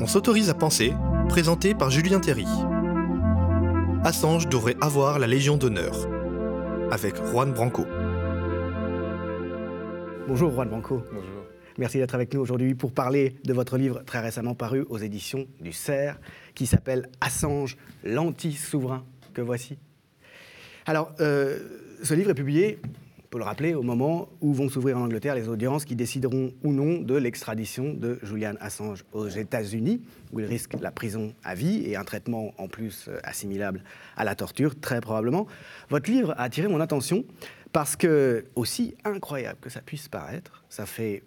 [0.00, 0.92] On s'autorise à penser,
[1.28, 2.46] présenté par Julien Terry.
[4.02, 5.94] Assange devrait avoir la Légion d'honneur,
[6.90, 7.86] avec Juan Branco.
[10.26, 11.02] Bonjour Juan Branco.
[11.12, 11.44] Bonjour.
[11.78, 15.46] Merci d'être avec nous aujourd'hui pour parler de votre livre très récemment paru aux éditions
[15.60, 16.18] du CERF
[16.54, 19.78] qui s'appelle Assange, l'anti-souverain que voici.
[20.86, 21.58] Alors, euh,
[22.02, 22.80] ce livre est publié
[23.34, 26.72] faut le rappeler, au moment où vont s'ouvrir en Angleterre les audiences qui décideront ou
[26.72, 30.02] non de l'extradition de Julian Assange aux États-Unis,
[30.32, 33.82] où il risque la prison à vie et un traitement en plus euh, assimilable
[34.16, 35.48] à la torture, très probablement.
[35.88, 37.24] Votre livre a attiré mon attention
[37.72, 41.24] parce que, aussi incroyable que ça puisse paraître, ça fait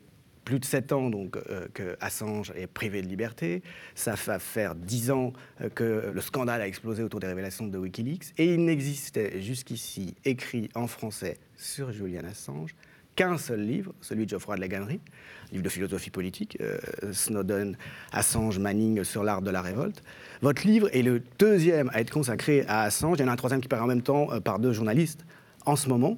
[0.47, 3.61] plus de sept ans donc, euh, que Assange est privé de liberté.
[3.95, 7.77] Ça va faire dix ans euh, que le scandale a explosé autour des révélations de
[7.77, 8.27] Wikileaks.
[8.38, 12.75] Et il n'existait jusqu'ici, écrit en français sur Julian Assange,
[13.17, 15.02] qu'un seul livre, celui de Geoffroy de la Gannerie,
[15.52, 16.77] livre de philosophie politique, euh,
[17.11, 17.75] Snowden,
[18.13, 20.02] Assange, Manning sur l'art de la révolte.
[20.41, 23.17] Votre livre est le deuxième à être consacré à Assange.
[23.19, 25.25] Il y en a un troisième qui paraît en même temps par deux journalistes
[25.66, 26.17] en ce moment.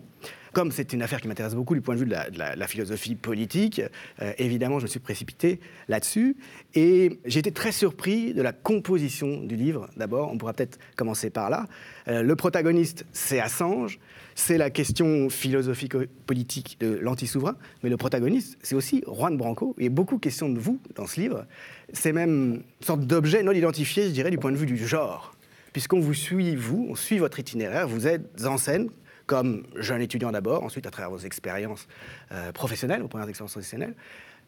[0.54, 3.82] Comme c'est une affaire qui m'intéresse beaucoup du point de vue de la, philosophie politique,
[4.22, 6.38] euh, évidemment, je me suis précipité là-dessus.
[6.76, 9.90] Et j'ai été très surpris de la composition du livre.
[9.98, 11.66] D'abord, on pourra peut-être commencer par là.
[12.08, 14.00] Euh, le protagoniste, c'est Assange.
[14.36, 17.56] C'est la question philosophique politique de l'anti-souverain.
[17.84, 19.76] Mais le protagoniste, c'est aussi Juan Branco.
[19.78, 21.46] Il y a beaucoup de questions de vous dans ce livre.
[21.94, 25.36] C'est même une sorte d'objet non identifié, je dirais, du point de vue du genre
[25.74, 28.90] puisqu'on vous suit, vous, on suit votre itinéraire, vous êtes en scène
[29.30, 31.88] comme jeune étudiant d'abord, ensuite à travers vos expériences
[32.32, 33.94] euh, professionnelles, vos premières expériences professionnelles,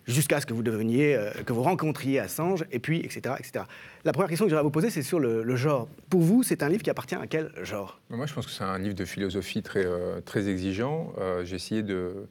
[0.08, 3.66] jusqu'à ce que vous deveniez, euh, que vous rencontriez Assange, et puis, etc., etc.
[4.06, 5.88] La première question que j'aimerais vous poser, c'est sur le, genre.
[6.10, 8.02] Pour vous, c'est un livre qui appartient à quel genre?
[8.10, 11.14] Moi, je pense que c'est un livre de philosophie très, euh, très exigeant.
[11.44, 12.28] j'ai essayé de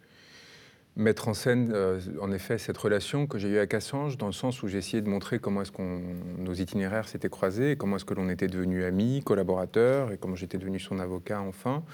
[0.97, 1.73] mettre en scène,
[2.21, 5.01] en effet, cette relation que j'ai eue avec Assange, dans le sens où j'ai essayé
[5.01, 8.85] de montrer comment est-ce que nos itinéraires s'étaient croisés, comment est-ce que l'on était devenus
[8.85, 11.85] amis, collaborateurs, et comment j'étais devenu son avocat, enfin.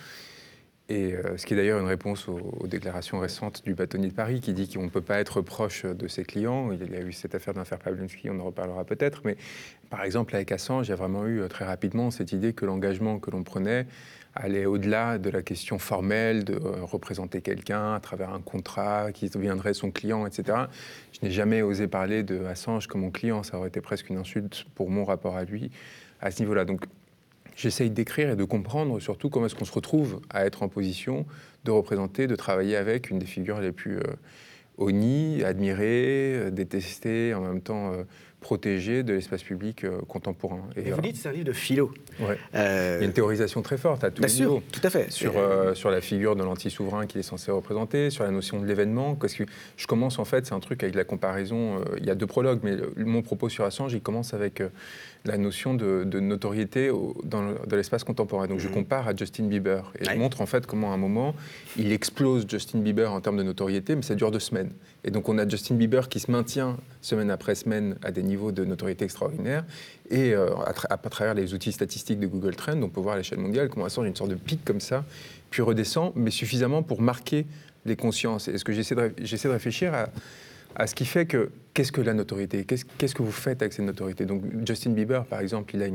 [0.89, 4.41] Et euh, ce qui est d'ailleurs une réponse aux, déclarations récentes du bâtonnier de Paris
[4.41, 6.71] qui dit qu'on ne peut pas être proche de ses clients.
[6.71, 7.79] Il y a eu cette affaire d'affaire
[8.31, 9.23] on en reparlera peut-être.
[9.25, 9.37] Mais
[9.91, 12.65] par exemple, avec Assange, il y a vraiment eu euh, très rapidement cette idée que
[12.65, 13.87] l'engagement que l'on prenait
[14.37, 19.29] allait au-delà de la question formelle de euh, représenter quelqu'un à travers un contrat qui
[19.29, 20.59] deviendrait son client, etc.
[21.13, 22.43] Je n'ai jamais osé parler de
[22.89, 23.43] comme mon client.
[23.43, 25.73] Ça aurait été presque une insulte pour mon rapport à lui
[26.21, 26.65] à ce niveau-là.
[26.65, 26.83] Donc
[27.57, 31.27] j'essaye d'écrire et de comprendre surtout comment est-ce qu'on se retrouve à être en position
[31.65, 37.41] de représenter, de travailler avec une des figures les plus euh, admirées, euh, détestées, en
[37.41, 37.93] même temps
[38.47, 40.63] euh, protégées de l'espace public euh, contemporain.
[40.77, 41.93] Et, vous dites c'est un livre de philo.
[42.21, 42.39] Ouais.
[42.53, 45.11] Il y a une théorisation très forte à tous les sûr, Tout à fait.
[45.11, 45.35] Sur,
[45.75, 49.15] sur la figure de l'anti-souverain qu'il est censé représenter, sur la notion de l'événement.
[49.15, 49.45] Parce que
[49.77, 51.85] je commence en fait, c'est un truc avec la comparaison.
[51.99, 54.63] il y a deux prologues, mais mon propos sur Assange, il commence avec
[55.27, 56.91] la notion de, notoriété
[57.25, 58.47] dans, l'espace contemporain.
[58.47, 58.75] Donc je mhm.
[58.75, 61.35] compare à Justin Bieber et je montre en fait comment à un moment
[61.77, 64.71] il explose Justin Bieber en termes de notoriété, mais ça dure deux semaines.
[65.05, 68.36] Et donc on a Justin Bieber qui se maintient semaine après semaine à des niveaux
[68.53, 69.65] de notoriété extraordinaires
[70.11, 73.39] et euh, à, travers les outils statistiques de Google Trends, on peut voir à l'échelle
[73.39, 75.05] mondiale comment ça une sorte de pic comme ça,
[75.51, 77.47] puis redescend, mais suffisamment pour marquer
[77.85, 78.49] les consciences.
[78.49, 80.09] Et ce que j'essaie de, de réfléchir à
[80.77, 82.65] à ce qui fait que qu'est-ce que la notoriété?
[82.65, 84.27] Qu'est-ce que vous faites avec cette notoriété?
[84.27, 85.89] Donc Justin Bieber, par exemple, il a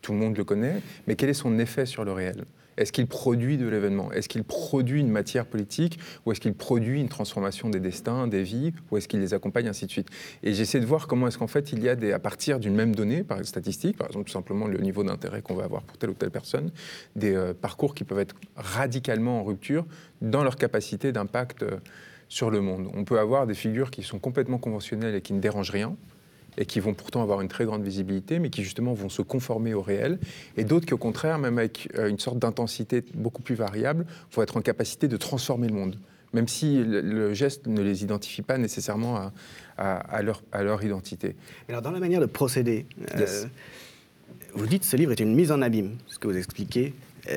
[0.00, 2.44] tout le monde le connaît, mais quel est son effet sur le réel?
[2.78, 4.12] Est-ce qu'il produit de l'événement?
[4.12, 5.98] Est-ce qu'il produit une matière politique?
[6.24, 8.72] Ou est-ce qu'il produit une transformation des destins, des vies?
[8.90, 10.08] Ou est-ce qu'il les accompagne, ainsi de suite
[10.44, 12.74] Et j'essaie de voir comment est-ce qu'en fait, il y a des, à partir d'une
[12.74, 15.98] même donnée, par statistique, par exemple tout simplement le niveau d'intérêt qu'on va avoir pour
[15.98, 16.70] telle ou telle personne,
[17.16, 19.84] des euh, parcours qui peuvent être radicalement en rupture
[20.22, 21.64] dans leur capacité d'impact.
[21.64, 21.78] Euh,
[22.28, 22.90] sur le monde.
[22.94, 25.96] On peut avoir des figures qui sont complètement conventionnelles et qui ne dérangent rien,
[26.58, 29.72] et qui vont pourtant avoir une très grande visibilité, mais qui justement vont se conformer
[29.72, 30.18] au réel,
[30.56, 34.42] et d'autres qui au contraire, même avec euh, une sorte d'intensité beaucoup plus variable, vont
[34.42, 35.96] être en capacité de transformer le monde,
[36.34, 39.30] même si le, geste ne les identifie pas nécessairement
[39.78, 41.36] à, leur, à leur, identité.
[41.68, 43.44] Alors dans la manière de procéder, euh,
[44.54, 46.92] vous dites que ce livre est une mise en abîme, ce que vous expliquez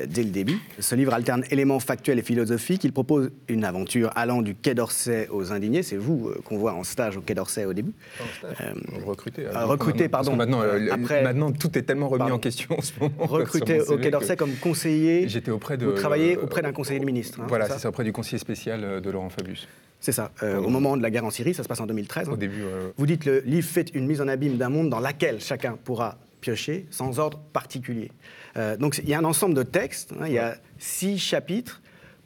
[0.08, 0.58] dès le début.
[0.78, 2.84] Ce livre alterne éléments factuels et philosophiques.
[2.84, 5.82] Il propose une aventure allant du Quai d'Orsay aux Indignés.
[5.82, 7.92] C'est vous euh, qu'on voit en stage au Quai d'Orsay au début.
[8.44, 8.72] Euh,
[9.04, 9.46] recruté.
[9.48, 10.36] recruté, pardon.
[10.36, 10.62] Maintenant,
[11.22, 13.12] maintenant, tout est tellement remis en question en ce moment.
[13.18, 15.28] Recruté au Quai d'Orsay comme conseiller.
[15.28, 15.86] J'étais auprès de.
[15.86, 17.40] Vous travaillez auprès d'un conseiller du ministre.
[17.40, 19.68] Hein, voilà, c'est ça, auprès du conseiller spécial de Laurent Fabius.
[20.00, 20.32] C'est ça.
[20.42, 22.28] au moment de la guerre en Syrie, ça se passe en 2013.
[22.28, 22.64] Au début.
[22.96, 26.18] Vous dites le livre fait une mise en abîme d'un monde dans laquelle chacun pourra
[26.40, 28.10] piocher sans ordre particulier.
[28.56, 31.80] Euh, donc il y a un ensemble de textes, hein, il y a six chapitres,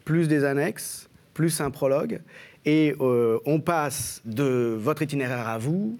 [0.05, 2.21] plus des annexes, plus un prologue,
[2.65, 5.99] et euh, on passe de votre itinéraire à vous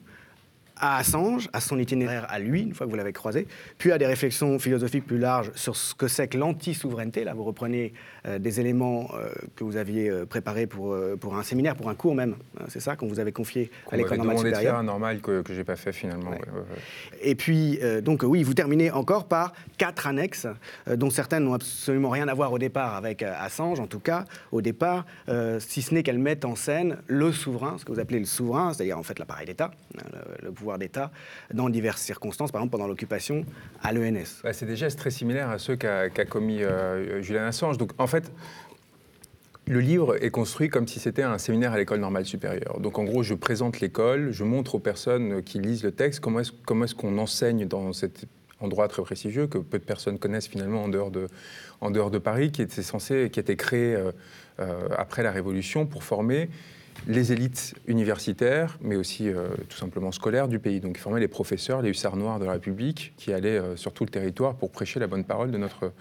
[0.77, 3.47] à Assange, à son itinéraire à lui, une fois que vous l'avez croisé,
[3.79, 7.25] puis à des réflexions philosophiques plus larges sur ce que c'est que l'anti-souveraineté.
[7.25, 7.93] Là, vous reprenez
[8.27, 11.95] euh, des éléments euh, que vous aviez euh, préparés pour, pour un séminaire, pour un
[11.95, 12.37] cours même.
[12.59, 14.83] Hein, c'est ça qu'on vous avait confié à l'école normale supérieure.
[14.83, 16.33] normal que, que j'ai pas fait finalement.
[17.21, 20.47] Et puis, donc oui, vous terminez encore par quatre annexes,
[20.87, 24.61] dont certaines n'ont absolument rien à voir au départ avec Assange, en tout cas au
[24.61, 25.07] départ,
[25.59, 28.73] si ce n'est qu'elles mettent en scène le souverain, ce que vous appelez le souverain,
[28.73, 31.11] c'est-à-dire en fait l'appareil d'État, hein, le, pouvoir d'État,
[31.55, 33.45] dans diverses circonstances, par exemple pendant l'occupation
[33.83, 34.43] à l'ENS.
[34.53, 36.61] c'est des gestes très similaires à ceux qu'a commis
[37.21, 37.79] Julian Assange.
[37.79, 38.33] Donc en fait,
[39.69, 42.79] le livre est construit comme si c'était un séminaire à l'école normale supérieure.
[42.81, 46.41] Donc en gros, je présente l'école, je montre aux personnes qui lisent le texte comment
[46.41, 48.27] est-ce qu'on enseigne dans cet
[48.61, 51.29] endroit très prestigieux que peu de personnes connaissent finalement en dehors de,
[51.81, 54.13] en dehors de Paris, qui était censé, qui a été créé euh,
[54.61, 56.49] euh, après la Révolution pour former
[57.07, 60.81] les élites universitaires, mais aussi euh, tout simplement scolaires du pays.
[60.81, 64.11] Donc, former les professeurs, les hussards noirs de la République, qui allaient sur tout le
[64.11, 65.93] territoire pour prêcher la bonne parole de notre,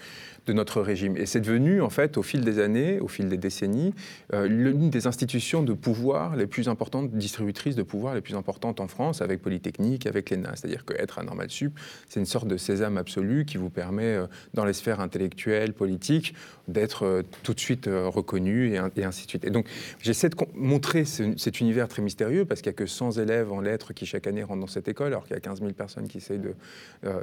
[0.46, 1.18] de notre régime.
[1.18, 3.94] Et c'est devenu, en fait, au fil des années, au fil des décennies,
[4.34, 8.80] euh, l'une des institutions de pouvoir les plus importantes, distributrices de pouvoir les plus importantes
[8.80, 10.56] en France, avec Polytechnique, avec l'ENA.
[10.56, 11.78] C'est-à-dire qu'être un normal sup,
[12.08, 16.36] c'est une sorte de sésame absolu qui vous permet, euh, dans les sphères intellectuelles, politiques,
[16.68, 19.46] d'être euh, tout de suite reconnu et, et, ainsi de suite.
[19.46, 19.68] Et donc,
[20.02, 23.62] j'essaie de montrer cet univers très mystérieux parce qu'il n'y a que 100 élèves en
[23.62, 26.08] lettres qui, chaque année, rentrent dans cette école, alors qu'il y a 15 000 personnes
[26.08, 26.54] qui essayent de,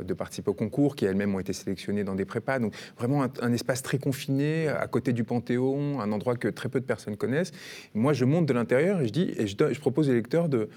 [0.02, 2.58] de participer au concours, qui elles-mêmes ont été sélectionnées dans des prépas.
[2.58, 6.80] Donc, vraiment, un, espace très confiné, à côté du Panthéon, un endroit que très peu
[6.80, 7.52] de personnes connaissent.
[7.94, 10.70] Moi, je monte de l'intérieur et je dis, et je, propose aux lecteurs de,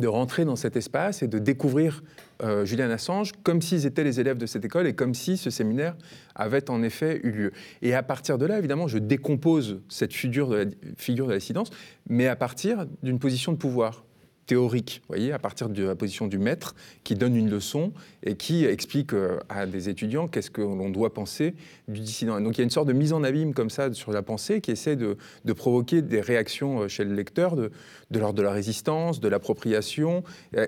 [0.00, 2.02] de rentrer dans cet espace et de découvrir
[2.42, 5.50] euh, Julian Assange comme s'ils étaient les élèves de cette école et comme si ce
[5.50, 5.94] séminaire
[6.34, 7.52] avait en effet eu lieu.
[7.82, 10.64] Et à partir de là, évidemment, je décompose cette figure de la,
[10.96, 11.70] figure de la dissidence,
[12.08, 14.04] mais à partir d'une position de pouvoir
[14.46, 16.74] théorique, voyez, à partir de la position du maître,
[17.04, 17.92] qui donne une leçon
[18.24, 21.54] et qui explique euh, à des étudiants qu'est-ce que l'on doit penser
[21.88, 22.40] du dissident.
[22.40, 24.60] donc il y a une sorte de mise en abîme comme ça sur la pensée
[24.60, 25.16] qui essaie de,
[25.52, 27.70] provoquer des réactions euh, chez le lecteur de,
[28.10, 30.24] de l'ordre de la résistance, de l'appropriation,
[30.56, 30.66] euh,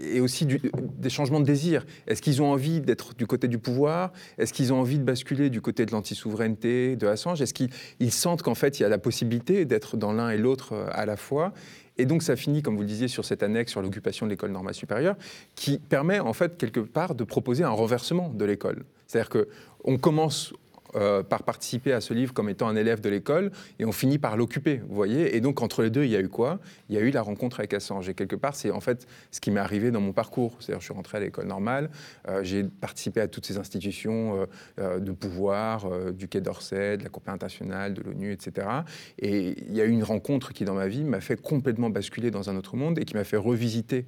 [0.00, 1.86] et aussi des changements de désir.
[2.06, 4.12] Est-ce qu'ils ont envie d'être du côté du pouvoir?
[4.38, 7.40] Est-ce qu'ils ont envie de basculer du côté de l'anti-souveraineté de Assange?
[7.40, 10.74] Est-ce qu'ils sentent qu'en fait il y a la possibilité d'être dans l'un et l'autre
[10.92, 11.52] à la fois?
[11.96, 14.50] Et donc ça finit, comme vous le disiez, sur cette annexe sur l'occupation de l'école
[14.50, 15.16] normale supérieure,
[15.54, 18.84] qui permet en fait quelque part de proposer un renversement de l'école.
[19.06, 20.52] C'est-à-dire qu'on commence
[20.96, 24.18] euh, par participer à ce livre comme étant un élève de l'école et on finit
[24.18, 25.36] par l'occuper, vous voyez.
[25.36, 26.60] Et donc entre les deux, il y a eu quoi?
[26.88, 28.08] Il y a eu la rencontre avec Assange.
[28.08, 30.56] Et quelque part, c'est en fait ce qui m'est arrivé dans mon parcours.
[30.60, 31.90] C'est-à-dire, je suis rentré à l'école normale,
[32.28, 34.46] euh, j'ai participé à toutes ces institutions
[34.78, 38.66] euh, de pouvoir, du Quai d'Orsay, de la Cour internationale, de l'ONU, etc.
[39.18, 42.30] Et il y a eu une rencontre qui, dans ma vie, m'a fait complètement basculer
[42.30, 44.06] dans un autre monde et qui m'a fait revisiter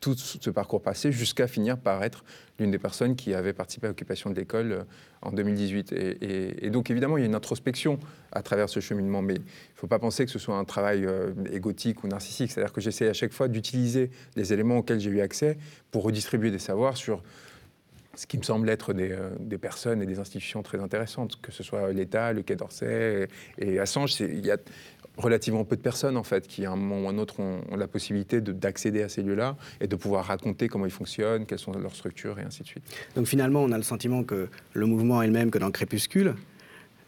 [0.00, 2.24] tout ce parcours passé jusqu'à finir par être
[2.58, 4.82] l'une des personnes qui avait participé à l'occupation de l'école euh,
[5.22, 5.92] en 2018.
[5.92, 7.98] Et, donc évidemment, il y a une introspection
[8.32, 11.04] à travers ce cheminement, mais il ne faut pas penser que ce soit un travail
[11.04, 12.50] euh, égotique ou narcissique.
[12.50, 15.58] C'est-à-dire que j'essaie à chaque fois d'utiliser les éléments auxquels j'ai eu accès
[15.90, 17.22] pour redistribuer des savoirs sur
[18.14, 21.52] ce qui me semble être des, euh, des, personnes et des institutions très intéressantes, que
[21.52, 24.20] ce soit l'État, le Quai d'Orsay et, Assange.
[24.20, 24.56] Il y a
[25.20, 27.60] relativement peu de personnes, en fait, qui, à un moment ou à un autre, ont,
[27.76, 31.72] la possibilité d'accéder à ces lieux-là et de pouvoir raconter comment ils fonctionnent, quelles sont
[31.72, 32.84] leurs structures, et ainsi de suite.
[33.14, 36.34] Donc finalement, on a le sentiment que le mouvement est le même que dans Crépuscule,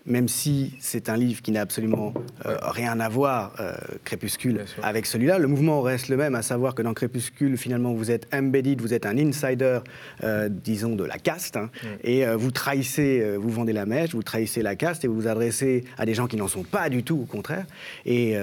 [0.07, 2.13] même si c'est un livre qui n'a absolument
[2.47, 6.75] euh, rien à voir, euh, Crépuscule, avec celui-là, le mouvement reste le même, à savoir
[6.75, 9.81] que dans Crépuscule, finalement, vous êtes embedded, vous êtes un insider,
[10.25, 11.71] euh, disons, de la caste, hein,
[12.03, 15.85] et vous trahissez, vous vendez la mèche, vous trahissez la caste, et vous vous adressez
[15.99, 17.67] à des gens qui n'en sont pas du tout, au contraire.
[18.07, 18.37] Et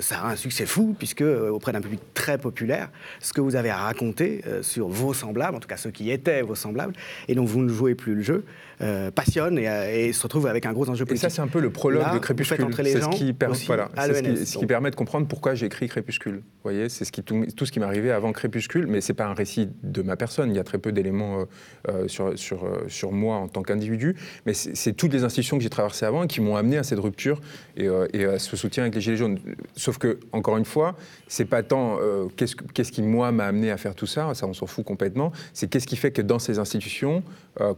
[0.00, 2.90] ça a un succès fou, puisque auprès d'un public très populaire,
[3.20, 6.42] ce que vous avez à raconter sur vos semblables, en tout cas ceux qui étaient
[6.42, 6.94] vos semblables,
[7.28, 8.44] et dont vous ne jouez plus le jeu,
[9.14, 11.24] passionne et, et se retrouve avec un gros enjeu politique.
[11.24, 12.66] Et ça, c'est un peu le prologue de Crépuscule.
[12.74, 13.34] C'est ce, qui,
[13.66, 16.36] voilà, ce, qui, permet de comprendre pourquoi j'ai écrit Crépuscule.
[16.36, 19.14] Vous voyez, c'est ce qui, tout, tout, ce qui m'est arrivé avant Crépuscule, mais c'est
[19.14, 20.50] pas un récit de ma personne.
[20.50, 21.44] Il y a très peu d'éléments euh,
[21.88, 25.62] euh, sur, sur, euh, sur moi en tant qu'individu, mais c'est toutes les institutions que
[25.62, 27.40] j'ai traversées avant et qui m'ont amené à cette rupture
[27.76, 29.38] et, et, à ce soutien avec les Gilets jaunes.
[29.76, 30.96] Sauf que, encore une fois,
[31.28, 31.98] c'est pas tant
[32.36, 35.32] qu'est-ce qu'est-ce qui, moi, m'a amené à faire tout ça, ça, on s'en fout complètement,
[35.52, 37.22] c'est qu'est-ce qui fait que dans ces institutions,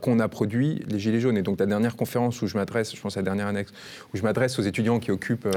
[0.01, 1.37] qu'on a produit les Gilets jaunes.
[1.37, 3.73] Et donc, la dernière conférence où je m'adresse m'adresse, je pense à la dernière annexe,
[4.13, 5.49] où je m'adresse aux étudiants qui occupent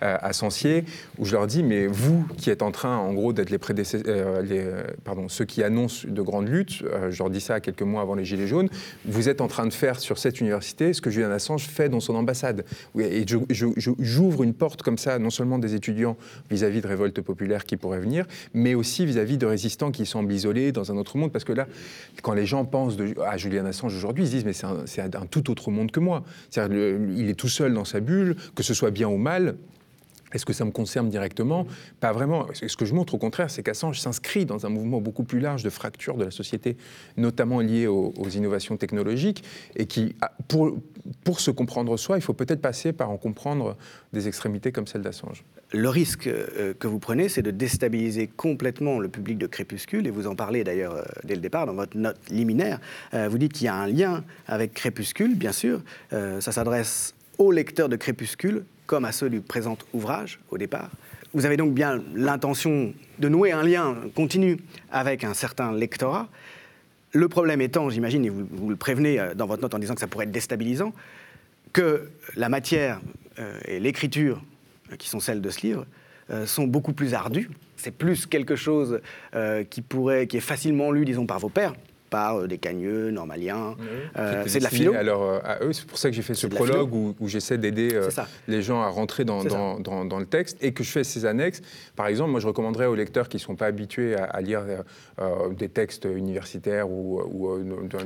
[0.00, 0.84] à Sancier,
[1.18, 4.42] où je leur dis, mais vous qui êtes en train, en gros, d'être les prédécesseurs,
[4.42, 4.64] les,
[5.04, 8.24] pardon, ceux qui annoncent de grandes luttes, je leur dis ça quelques mois avant les
[8.24, 8.68] Gilets jaunes,
[9.04, 12.00] vous êtes en train de faire sur cette université ce que Julian Assange fait dans
[12.00, 12.64] son ambassade.
[12.98, 13.24] Et
[13.98, 16.16] j'ouvre une porte comme ça, non seulement des étudiants
[16.50, 20.72] vis-à-vis de révoltes populaires qui pourraient venir, mais aussi vis-à-vis de résistants qui semblent isolés
[20.72, 21.32] dans un autre monde.
[21.32, 21.66] Parce que là,
[22.22, 24.52] quand les gens pensent à Julian Assange aujourd'hui, ils se disent mais
[24.86, 26.24] c'est un, un, tout autre monde que moi.
[26.70, 29.56] Il est tout seul dans sa bulle, que ce soit bien ou mal.
[30.32, 31.66] Est-ce que ça me concerne directement?
[32.00, 32.46] Pas vraiment.
[32.54, 35.62] Ce que je montre, au contraire, c'est qu'Assange s'inscrit dans un mouvement beaucoup plus large
[35.62, 36.76] de fracture de la société,
[37.16, 39.44] notamment lié aux, innovations technologiques,
[39.76, 40.14] et qui,
[40.48, 40.76] pour,
[41.24, 43.76] pour se comprendre soi, il faut peut-être passer par en comprendre
[44.12, 45.44] des extrémités comme celle d'Assange.
[45.72, 50.10] Le risque euh, que vous prenez, c'est de déstabiliser complètement le public de Crépuscule, et
[50.10, 52.78] vous en parlez d'ailleurs euh, dès le départ dans votre note liminaire.
[53.14, 55.82] Euh, vous dites qu'il y a un lien avec Crépuscule, bien sûr.
[56.10, 60.90] ça s'adresse aux lecteurs de Crépuscule comme à ceux du présent ouvrage au départ.
[61.32, 64.58] Vous avez donc bien l'intention de nouer un lien continu
[64.90, 66.28] avec un certain lectorat.
[67.12, 70.00] Le problème étant, j'imagine, et vous, le prévenez euh, dans votre note en disant que
[70.00, 70.92] ça pourrait être déstabilisant,
[71.72, 73.00] que la matière
[73.38, 74.42] euh, et l'écriture,
[74.92, 75.86] euh, qui sont celles de ce livre,
[76.44, 77.50] sont beaucoup plus ardues.
[77.76, 79.00] C'est plus quelque chose
[79.68, 81.74] qui, pourrait, qui est facilement lu, disons, par vos pairs,
[82.12, 83.74] par euh, des cagneux, normaliens.
[84.18, 84.94] Euh, c'est de la philo.
[84.94, 87.98] Alors, euh, à eux, c'est pour ça que j'ai fait ce prologue où, j'essaie d'aider
[88.46, 91.62] les gens à rentrer dans, dans, le texte et que je fais ces annexes.
[91.96, 94.62] Par exemple, moi, je recommanderais aux lecteurs qui ne sont pas habitués à, lire
[95.56, 97.58] des textes universitaires ou,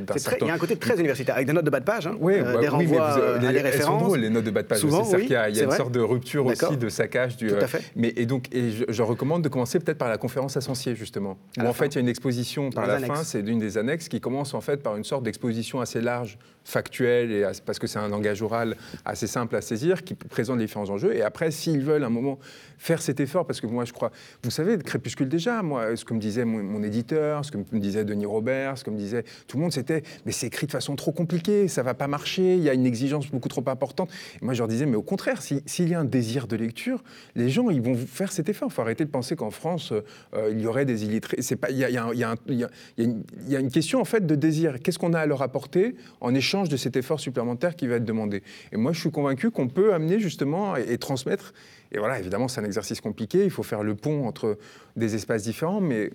[0.07, 0.47] d'un certain...
[0.47, 2.17] Il y a un côté très universitaire, avec des notes de bas de page, hein,
[2.21, 4.17] oui, bah des renvois à des références.
[4.17, 4.79] les notes de bas de page.
[4.79, 7.37] Souvent, c'est qu'il y a, il y a une sorte de rupture aussi, de saccage.
[7.37, 7.83] Du, Tout à fait.
[7.97, 11.67] mais, et donc, et je, recommande de commencer peut-être par la conférence associée, justement, où
[11.67, 14.21] en fait, il y a une exposition par la fin, c'est d'une des annexes qui
[14.21, 18.09] commence en fait par une sorte d'exposition assez large, factuelle, et parce que c'est un
[18.09, 21.15] langage oral assez simple à saisir, qui présente les différents enjeux.
[21.15, 22.39] Et après, s'ils veulent un moment
[22.77, 24.11] faire cet effort, parce que moi je crois,
[24.43, 28.05] vous savez, Crépuscule déjà, moi, ce que me disait mon, éditeur, ce que me disait
[28.05, 30.97] Denis Robert, ce que me disait tout le monde, c'était, mais c'est écrit de façon
[30.97, 34.11] trop compliquée, ça va pas marcher, il y a une exigence beaucoup trop importante.
[34.43, 37.03] Et moi je leur disais, mais au contraire, s'il y a un désir de lecture,
[37.37, 38.69] les gens, ils vont faire cet effort.
[38.71, 39.93] Il faut arrêter de penser qu'en France,
[40.35, 41.39] euh, il y aurait des illettrés.
[41.71, 44.81] Il y, y a une question en fait de désir.
[44.83, 48.05] Qu'est-ce qu'on a à leur apporter en échange de cet effort supplémentaire qui va être
[48.05, 51.53] demandé Et moi, je suis convaincu qu'on peut amener justement et, et transmettre.
[51.93, 53.45] Et voilà, évidemment, c'est un exercice compliqué.
[53.45, 54.59] Il faut faire le pont entre
[54.97, 56.11] des espaces différents, mais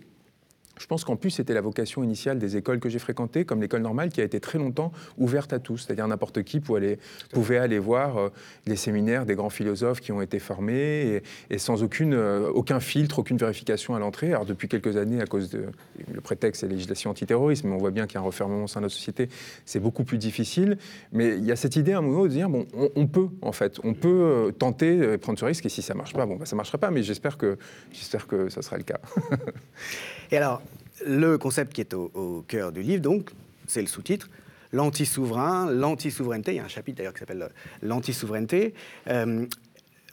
[0.82, 3.84] je pense qu'en plus, c'était la vocation initiale des écoles que j'ai fréquentées, comme l'école
[3.84, 5.78] normale, qui a été très longtemps ouverte à tous.
[5.78, 7.00] C'est-à-dire n'importe qui pouvait aller,
[7.32, 8.30] pouvait aller voir euh,
[8.66, 11.22] les séminaires des grands philosophes qui ont été formés,
[11.52, 14.30] et, sans aucune, euh, aucun filtre, aucune vérification à l'entrée.
[14.30, 15.66] Alors depuis quelques années, à cause de
[16.12, 18.64] le prétexte, c'est la législation antiterroriste, mais on voit bien qu'il y a un refermement
[18.64, 19.30] au sein de la société,
[19.66, 20.80] c'est beaucoup plus difficile.
[21.12, 23.52] Mais il y a cette idée à un moment de dire, bon, on, peut, en
[23.52, 26.38] fait, on peut euh, tenter, prendre ce risque, et si ça ne marche pas, bon,
[26.38, 27.60] bah, ça ne marchera pas, mais j'espère que,
[27.92, 29.00] j'espère que ça sera le cas.
[30.32, 30.62] et alors,
[31.06, 33.32] le concept qui est au, cœur du livre, donc,
[33.68, 34.30] c'est le sous-titre,
[34.72, 36.54] l'anti-souverain, l'anti-souveraineté.
[36.54, 37.50] Il y a un chapitre d'ailleurs qui s'appelle
[37.82, 38.74] l'anti-souveraineté.
[39.08, 39.46] Euh,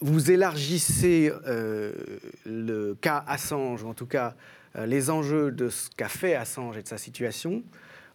[0.00, 1.92] vous élargissez euh,
[2.44, 4.34] le cas Assange, ou en tout cas
[4.76, 7.62] euh, les enjeux de ce qu'a fait Assange et de sa situation,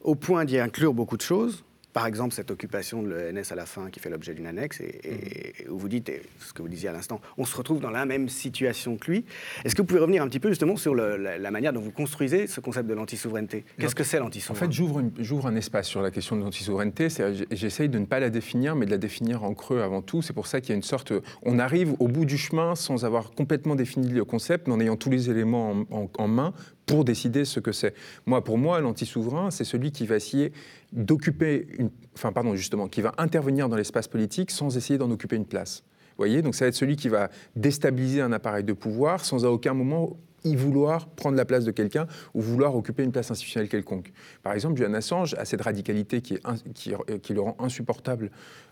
[0.02, 3.68] au point d'y inclure beaucoup de choses par exemple, cette occupation de l'ENS à la
[3.68, 6.92] fin qui fait l'objet d'une annexe, et, où vous dites, ce que vous disiez à
[6.92, 9.26] l'instant, on se retrouve dans la même situation que lui.
[9.64, 12.48] Est-ce que vous pouvez revenir un petit peu justement sur la, manière dont vous construisez
[12.48, 13.64] ce concept de l'antisouveraineté?
[13.78, 14.82] Qu'est-ce que c'est l'antisouveraineté?
[14.82, 17.10] En fait, j'ouvre un espace sur la question de l'antisouveraineté.
[17.52, 20.24] J'essaye de ne pas la définir, mais de la définir en creux avant tout.
[20.24, 21.14] C'est pour ça qu'il y a une sorte.
[21.44, 24.96] On arrive au bout du chemin sans avoir complètement défini le concept, mais en ayant
[24.96, 26.54] tous les éléments en main
[26.86, 27.94] pour décider ce que c'est.
[28.26, 30.52] Moi, pour moi, l'anti-souverain, c'est celui qui va essayer
[30.92, 35.36] d'occuper une, enfin, pardon, justement, qui va intervenir dans l'espace politique sans essayer d'en occuper
[35.36, 35.84] une place.
[36.14, 39.46] Vous voyez, donc ça va être celui qui va déstabiliser un appareil de pouvoir sans
[39.46, 43.32] à aucun moment y vouloir prendre la place de quelqu'un ou vouloir occuper une place
[43.32, 44.12] institutionnelle quelconque.
[44.44, 48.30] Par exemple, Julian Assange a cette radicalité qui, est qui, qui le rend insupportable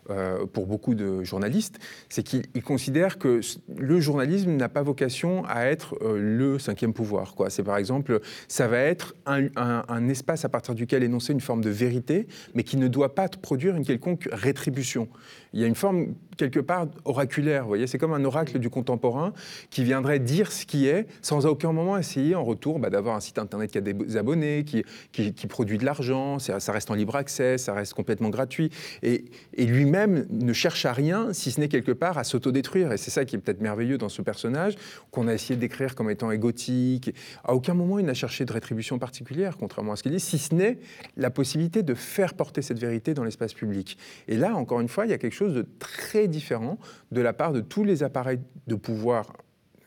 [0.10, 1.79] euh, pour beaucoup de journalistes,
[2.10, 3.39] c'est qu'il considère que
[3.77, 7.36] le journalisme n'a pas vocation à être euh, le cinquième pouvoir.
[7.50, 11.70] C'est par exemple, ça va être un, espace à partir duquel énoncer une forme de
[11.70, 15.08] vérité, mais qui ne doit pas produire une quelconque rétribution.
[15.53, 18.70] Il y a une forme quelque part oraculaire, vous voyez, c'est comme un oracle du
[18.70, 19.34] contemporain
[19.70, 23.20] qui viendrait dire ce qui est sans aucun moment essayé en retour bah, d'avoir un
[23.20, 24.84] site internet qui a des abonnés, qui,
[25.48, 28.72] produit de l'argent, ça, reste en libre accès, ça reste complètement gratuit.
[29.03, 32.94] Et, et lui-même ne cherche à rien, si ce n'est quelque part à s'autodétruire.
[32.94, 34.76] Et c'est ça qui est peut-être merveilleux dans ce personnage,
[35.12, 37.14] qu'on a essayé d'écrire comme étant égotique.
[37.44, 40.38] À aucun moment il n'a cherché de rétribution particulière, contrairement à ce qu'il dit, si
[40.38, 40.80] ce n'est
[41.18, 43.98] la possibilité de faire porter cette vérité dans l'espace public.
[44.28, 46.78] Et là, encore une fois, il y a quelque chose de très différent
[47.12, 49.34] de la part de tous les appareils de pouvoir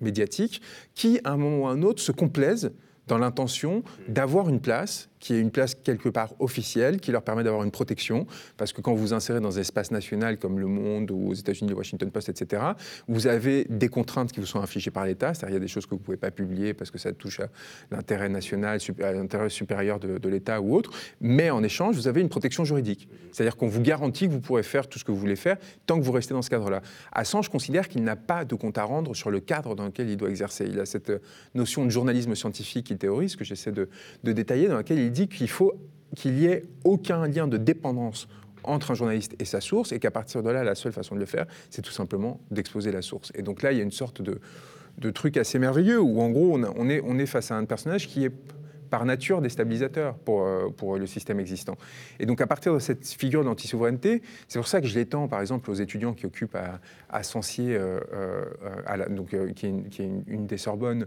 [0.00, 0.60] médiatiques
[0.94, 2.72] qui, à un moment ou à un autre, se complaisent
[3.06, 7.42] dans l'intention d'avoir une place qui est une place quelque part officielle, qui leur permet
[7.42, 8.26] d'avoir une protection,
[8.58, 11.70] parce que quand vous insérez dans un espace national comme Le Monde ou aux États-Unis,
[11.70, 12.62] le Washington Post, etc.,
[13.08, 15.68] vous avez des contraintes qui vous sont infligées par l'État, c'est-à-dire il y a des
[15.68, 17.48] choses que vous ne pouvez pas publier parce que ça touche à
[17.90, 20.90] l'intérêt national, à l'intérêt supérieur de, l'État ou autre,
[21.22, 23.08] mais en échange, vous avez une protection juridique.
[23.32, 25.98] C'est-à-dire qu'on vous garantit que vous pourrez faire tout ce que vous voulez faire tant
[25.98, 26.82] que vous restez dans ce cadre-là.
[27.12, 30.18] Assange considère qu'il n'a pas de compte à rendre sur le cadre dans lequel il
[30.18, 30.66] doit exercer.
[30.68, 31.12] Il a cette
[31.54, 33.88] notion de journalisme scientifique qu'il théorise, que j'essaie de,
[34.22, 35.72] de détailler, dans laquelle il dit qu'il faut
[36.14, 38.28] qu'il y ait aucun lien de dépendance
[38.62, 41.20] entre un journaliste et sa source, et qu'à partir de là, la seule façon de
[41.20, 43.30] le faire, c'est tout simplement d'exposer la source.
[43.34, 44.40] Et donc là, il y a une sorte de,
[44.98, 48.08] de truc assez merveilleux, où en gros, on, est, on est face à un personnage
[48.08, 48.32] qui est
[48.94, 51.76] par nature déstabilisateur pour, euh, pour le système existant.
[52.20, 55.40] Et donc à partir de cette figure d'anti-souveraineté, c'est pour ça que je l'étends par
[55.40, 56.78] exemple aux étudiants qui occupent à,
[57.10, 61.06] à Sancier, euh, euh, donc, qui est, une, des Sorbonnes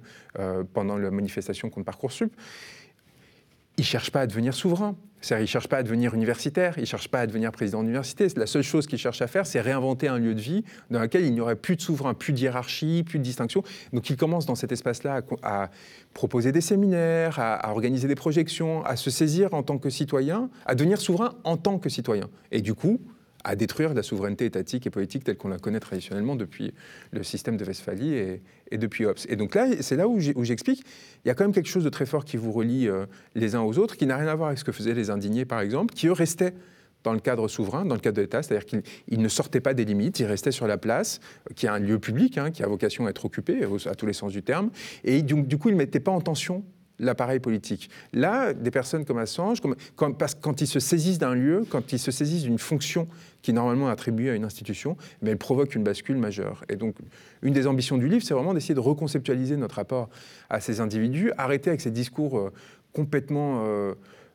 [0.73, 2.33] pendant la manifestation contre Parcoursup
[3.77, 4.96] il ne cherche pas à devenir souverain.
[5.29, 8.27] Il ne cherche pas à devenir universitaire, il ne cherche pas à devenir président d'université.
[8.38, 11.25] La seule chose qu'il cherche à faire, c'est réinventer un lieu de vie dans lequel
[11.25, 13.63] il n'y aurait plus de souverain, plus de hiérarchie, plus de distinction.
[13.93, 15.69] Donc il commence dans cet espace-là à,
[16.13, 20.75] proposer des séminaires, à, organiser des projections, à se saisir en tant que citoyen, à
[20.75, 22.29] devenir souverain en tant que citoyen.
[22.51, 23.01] Et du coup,
[23.44, 26.74] à détruire la souveraineté étatique et politique telle qu'on la connaît traditionnellement depuis
[27.12, 29.20] le système de Westphalie et, depuis Hobbes.
[29.29, 30.84] Et donc là, c'est là où j'explique,
[31.24, 33.56] il y a quand même quelque chose de très fort qui vous relie euh, les
[33.56, 35.62] uns aux autres, qui n'a rien à voir avec ce que faisaient les indignés, par
[35.62, 36.53] exemple, qui eux restaient
[37.03, 39.86] dans le cadre souverain, dans le cadre de l'État, c'est-à-dire qu'ils ne sortaient pas des
[39.86, 41.22] limites, ils restaient sur la place,
[41.56, 44.13] qui est un lieu public, hein, qui a vocation à être occupé, à tous les
[44.13, 44.72] sens du terme,
[45.06, 46.65] et du coup, ils ne mettaient pas en tension
[47.00, 47.89] l'appareil politique.
[48.13, 49.62] Là, des personnes comme Assange,
[49.96, 53.08] quand, parce, quand ils se saisissent d'un lieu, quand ils se saisissent d'une fonction
[53.42, 56.63] qui est normalement attribuée à une institution, mais elle provoque une bascule majeure.
[56.70, 56.96] Et donc,
[57.42, 60.10] une des ambitions du livre, c'est vraiment d'essayer de reconceptualiser notre rapport
[60.50, 62.51] à ces individus, arrêter avec ces discours euh,
[62.94, 63.63] complètement...
[63.66, 63.94] Euh,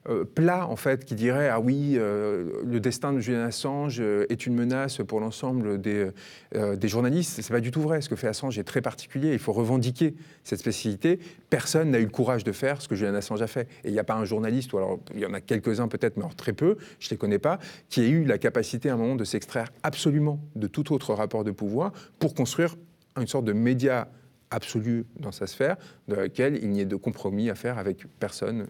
[0.09, 4.27] euh, plat, en fait, qui dirait Ah oui, euh, le destin de Julian Assange euh,
[4.31, 6.09] est une menace pour l'ensemble des,
[6.53, 7.41] des journalistes.
[7.41, 8.01] C'est pas du tout vrai.
[8.01, 9.33] Ce que fait Assange est très particulier.
[9.33, 11.21] Il faut revendiquer cette spécificité.
[11.51, 13.69] Personne n'a eu le courage de faire ce que Julian Assange a fait.
[13.85, 16.17] Et il n'y a pas un journaliste, ou alors il y en a quelques-uns peut-être,
[16.17, 18.97] mais très peu, je ne les connais pas, qui ait eu la capacité à un
[18.97, 22.77] moment de s'extraire absolument de tout autre rapport de pouvoir pour construire
[23.21, 24.09] une sorte de média
[24.51, 25.77] absolu dans sa sphère,
[26.09, 28.67] dans lequel il n'y ait de compromis à faire avec personne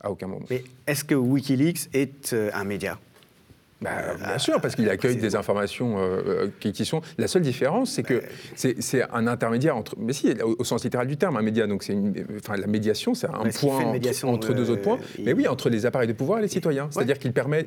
[0.00, 0.46] à aucun moment.
[0.50, 2.98] Mais est-ce que Wikileaks est euh, un média?
[3.80, 7.00] Bah, bien sûr, parce qu'il accueille des informations euh, euh, qui, sont.
[7.16, 8.22] La seule différence, c'est que
[8.54, 9.94] c'est un intermédiaire entre.
[9.98, 11.66] Mais si, au, sens littéral du terme, un média.
[11.66, 11.96] Donc, c'est
[12.36, 14.98] enfin, la médiation, c'est un point entre, deux autres points.
[15.20, 16.88] Mais oui, entre les appareils de pouvoir et les citoyens.
[16.90, 17.66] C'est-à-dire qu'il permet.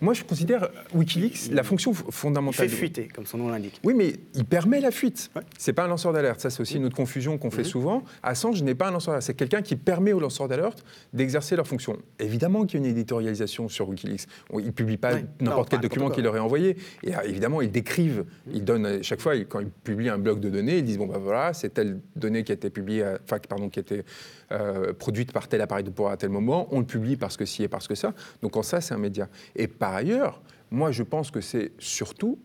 [0.00, 2.66] Moi, je considère WikiLeaks la fonction fondamentale.
[2.66, 3.80] Il fait fuiter, comme son nom l'indique.
[3.84, 5.30] Oui, mais il permet la fuite.
[5.58, 6.40] C'est pas un lanceur d'alerte.
[6.40, 7.68] Ça, c'est aussi une autre confusion qu'on fait mhm.
[7.68, 8.04] souvent.
[8.22, 9.26] Assange n'est pas un lanceur d'alerte.
[9.26, 11.98] C'est quelqu'un qui permet aux lanceurs d'alerte d'exercer leur fonction.
[12.18, 14.26] Évidemment qu'il y a une éditorialisation sur WikiLeaks.
[14.58, 15.12] Il publie pas
[15.50, 16.76] n'importe quel document qu'il aurait envoyé.
[17.02, 20.40] Et euh, évidemment, ils décrivent, ils donnent euh, chaque fois, quand ils publient un bloc
[20.40, 23.38] de données, ils disent bon ben voilà, c'est telle donnée qui a été publiée, enfin
[23.48, 24.04] pardon, qui a été
[24.52, 27.44] euh, produite par tel appareil de pouvoir à tel moment, on le publie parce que
[27.44, 28.14] ci et parce que ça.
[28.42, 29.28] Donc en ça, c'est un média.
[29.56, 32.38] Et par ailleurs, moi, je pense que c'est surtout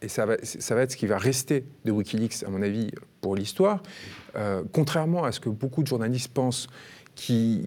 [0.00, 2.92] et ça va, ça va, être ce qui va rester de Wikileaks, à mon avis,
[3.20, 3.82] pour l'histoire,
[4.70, 6.68] contrairement à ce que beaucoup de journalistes pensent,
[7.18, 7.66] qui,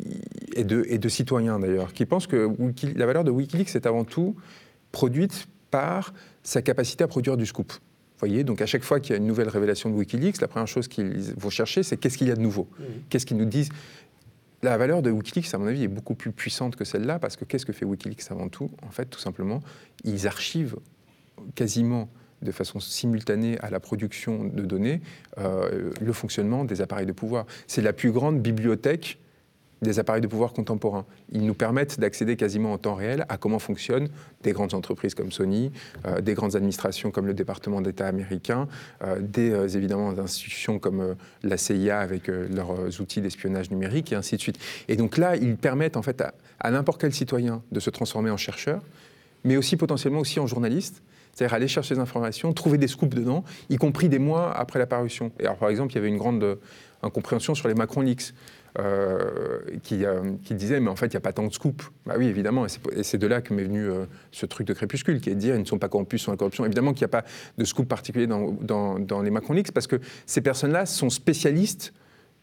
[0.56, 2.50] et, de, et de citoyens d'ailleurs, qui pensent que
[2.96, 4.38] la valeur de Wikileaks, c'est avant tout
[4.92, 7.72] produite par sa capacité à produire du scoop.
[7.72, 10.48] Vous voyez, donc à chaque fois qu'il y a une nouvelle révélation de Wikileaks, la
[10.48, 12.68] première chose qu'ils vont chercher, c'est qu'est-ce qu'il y a de nouveau?
[12.78, 12.84] Mmh.
[13.10, 13.70] Qu'est-ce qu'ils nous disent?
[14.62, 17.46] La valeur de Wikileaks, à mon avis, est beaucoup plus puissante que celle-là, parce que
[17.46, 18.70] qu'est-ce que fait Wikileaks avant tout?
[18.84, 19.62] En fait, tout simplement,
[20.04, 20.76] ils archivent
[21.56, 22.10] quasiment
[22.42, 25.02] de façon simultanée à la production de données
[25.38, 27.46] euh, le fonctionnement des appareils de pouvoir.
[27.68, 29.20] C'est la plus grande bibliothèque
[29.82, 31.06] des appareils de pouvoir contemporains.
[31.32, 34.10] Ils nous permettent d'accéder quasiment en temps réel à comment fonctionnent
[34.44, 35.72] des grandes entreprises comme Sony,
[36.06, 38.68] euh, des grandes administrations comme le département d'État américain,
[39.04, 44.36] euh, des euh, évidemment institutions comme la CIA avec leurs outils d'espionnage numérique et ainsi
[44.36, 44.60] de suite.
[44.88, 46.24] Et donc là, ils permettent en fait
[46.60, 48.82] à, n'importe quel citoyen de se transformer en chercheur,
[49.44, 51.02] mais aussi potentiellement aussi en journaliste,
[51.34, 54.86] C'est-à-dire aller chercher des informations, trouver des scoops dedans, y compris des mois après la
[54.86, 55.32] parution.
[55.40, 56.60] Et alors, par exemple, il y avait une grande
[57.02, 58.34] incompréhension sur les Macron Leaks.
[58.80, 61.92] Euh, qui, euh, qui, disait mais en fait il n'y a pas tant de scoops.
[62.06, 65.20] Bah oui évidemment et c'est de là que m'est venu euh, ce truc de crépuscule
[65.20, 66.64] qui est de dire ils ne sont pas corrompus sur la corruption.
[66.64, 67.26] Évidemment qu'il n'y a pas
[67.58, 71.92] de scoop particulier dans, les Macron Leaks parce que ces personnes-là sont spécialistes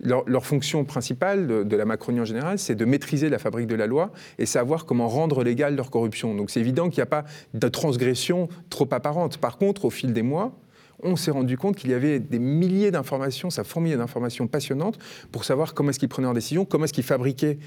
[0.01, 3.87] leur, fonction principale de, la Macronie en général, c'est de maîtriser la fabrique de la
[3.87, 6.35] loi et savoir comment rendre légale leur corruption.
[6.35, 9.39] Donc c'est évident qu'il n'y a pas de transgression trop apparente.
[9.39, 10.53] Par contre, au fil des mois,
[11.03, 14.99] on s'est rendu compte qu'il y avait des milliers d'informations, ça fourmillait d'informations passionnantes
[15.33, 17.59] pour savoir comment est-ce qu'ils prenaient en décision, comment est-ce qu'ils fabriquaient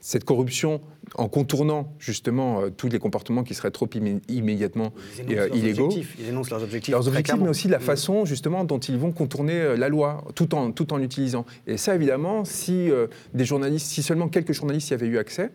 [0.00, 0.80] cette corruption
[1.14, 3.88] en contournant justement euh, tous les comportements qui seraient trop
[4.28, 4.92] immédiatement
[5.30, 5.90] euh, illégaux.
[6.18, 6.92] Ils énoncent leurs objectifs.
[6.92, 7.82] Leurs objectifs, mais aussi la mm.
[7.82, 11.44] façon justement dont ils vont contourner euh, la loi, tout en, tout en l'utilisant.
[11.66, 12.90] Et ça, évidemment, si
[13.34, 15.50] des journalistes, si seulement quelques journalistes y avaient eu accès,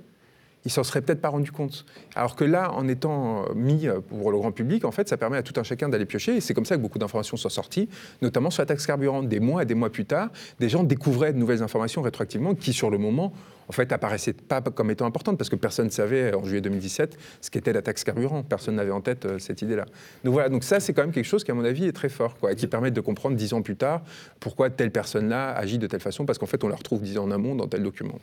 [0.65, 1.85] ils s'en seraient peut-être pas rendu compte.
[2.15, 5.15] Alors que là, en étant euh, mis euh, pour le grand public, en fait, ça
[5.17, 6.37] permet à tout un chacun d'aller piocher.
[6.37, 7.87] Et c'est comme ça que beaucoup d'informations sont sorties,
[8.21, 9.23] notamment sur la taxe carburant.
[9.23, 12.73] Des mois et des mois plus tard, des gens découvraient de nouvelles informations rétroactivement qui,
[12.73, 13.31] sur le moment,
[13.67, 17.17] en fait, apparaissaient pas comme étant importantes parce que personne ne savait en juillet 2017
[17.41, 18.43] ce qu'était la taxe carburant.
[18.43, 19.85] Personne n'avait en tête euh, cette idée-là.
[20.23, 22.09] Donc voilà, donc ça, c'est quand même quelque chose qui, à mon avis, est très
[22.09, 24.01] fort, quoi, et qui permet de comprendre dix ans plus tard
[24.39, 27.23] pourquoi telle personne-là agit de telle façon, parce qu'en fait, on la retrouve dix ans
[27.25, 28.19] en amont dans tel document.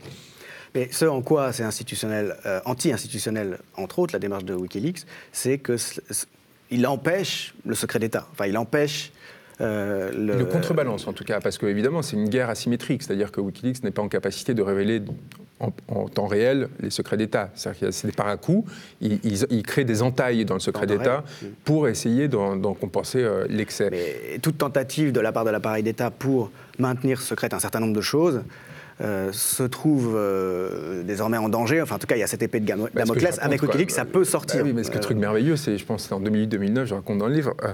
[0.75, 5.59] Mais ce en quoi c'est institutionnel, euh, anti-institutionnel, entre autres, la démarche de Wikileaks, c'est
[5.59, 8.27] qu'il empêche le secret d'État.
[8.33, 9.13] Enfin, il empêche
[9.61, 10.45] euh, le...
[10.47, 14.03] contrebalance en tout cas, parce qu'évidemment c'est une guerre asymétrique, c'est-à-dire que Wikileaks n'est pas
[14.03, 15.03] en capacité de révéler
[15.89, 17.51] en, temps réel les secrets d'État.
[17.55, 18.69] C'est-à-dire que c'est des paracoups,
[19.01, 21.23] ils, ils, créent des entailles dans le secret d'État
[21.65, 24.39] pour essayer d'en compenser euh, l'excès.
[24.43, 28.01] Toute tentative de la part de l'appareil d'État pour maintenir secret un certain nombre de
[28.01, 28.43] choses
[29.33, 31.83] se trouve euh, désormais en danger.
[31.83, 33.39] Enfin, en tout cas, il y a cette épée de Damoclès.
[33.41, 34.61] Avec Wikileaks, ça peut sortir.
[34.61, 37.19] Bah oui, mais ce qui est truc merveilleux, c'est, je pense, en 2008-2009, je raconte
[37.19, 37.73] dans le livre, euh,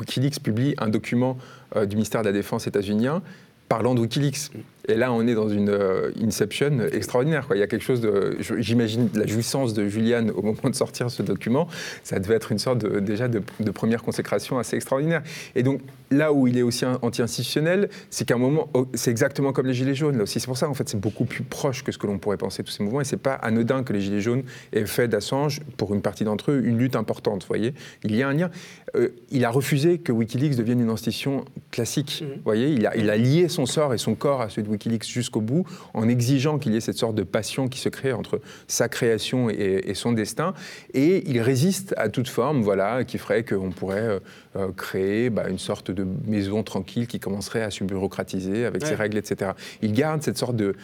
[0.00, 1.38] Wikileaks publie un document
[1.74, 3.20] du ministère de la Défense états-unien
[3.68, 4.50] parlant de Wikileaks.
[4.86, 7.46] Et là, on est dans une euh, inception extraordinaire.
[7.46, 7.56] Quoi.
[7.56, 8.36] Il y a quelque chose de.
[8.58, 11.68] J'imagine la jouissance de Juliane au moment de sortir ce document.
[12.02, 15.22] Ça devait être une sorte de, déjà de, première consécration assez extraordinaire.
[15.54, 19.66] Et donc, là où il est aussi anti-institutionnel, c'est qu'à un moment, c'est exactement comme
[19.66, 20.18] les Gilets jaunes.
[20.18, 22.18] Là aussi, c'est pour ça, en fait, c'est beaucoup plus proche que ce que l'on
[22.18, 23.00] pourrait penser, tous ces mouvements.
[23.00, 24.42] Et c'est pas anodin que les Gilets jaunes
[24.72, 27.42] aient fait d'Assange, pour une partie d'entre eux, une lutte importante.
[27.42, 28.50] Vous voyez Il y a un lien.
[28.96, 32.22] Euh, il a refusé que Wikileaks devienne une institution classique.
[32.22, 32.34] Mmh.
[32.34, 34.73] Vous voyez il a, il a lié son sort et son corps à celui de
[34.74, 38.12] Wikileaks jusqu'au bout, en exigeant qu'il y ait cette sorte de passion qui se crée
[38.12, 40.54] entre sa création et, son destin.
[40.92, 44.18] Et il résiste à toute forme, voilà, qui ferait qu'on pourrait euh,
[44.56, 48.94] euh, créer bah, une sorte de maison tranquille qui commencerait à se bureaucratiser avec ses
[48.94, 49.52] règles, etc.
[49.82, 50.74] Il garde cette sorte de,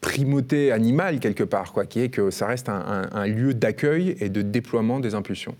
[0.00, 4.42] primauté animale quelque part, quoi, qui est que ça reste un, lieu d'accueil et de
[4.42, 5.54] déploiement des impulsions.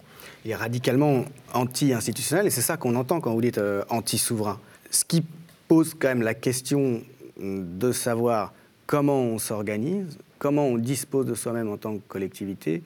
[0.44, 4.58] Il est radicalement anti-institutionnel, et c'est ça qu'on entend quand vous dites euh, anti-souverain.
[4.90, 5.24] Ce qui
[5.68, 7.02] pose quand même la question
[7.38, 8.52] de savoir
[8.86, 12.82] comment on s'organise, comment on dispose de soi-même en tant que collectivité,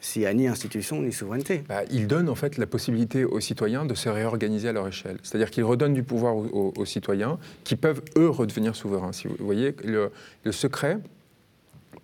[0.00, 1.64] s'il n'y a ni institution ni souveraineté.
[1.68, 5.18] Bah, il donne en fait la possibilité aux citoyens de se réorganiser à leur échelle.
[5.22, 9.12] C'est-à-dire qu'il redonne du pouvoir aux, citoyens qui peuvent, eux, redevenir souverains.
[9.12, 10.10] Si vous voyez, le,
[10.52, 10.98] secret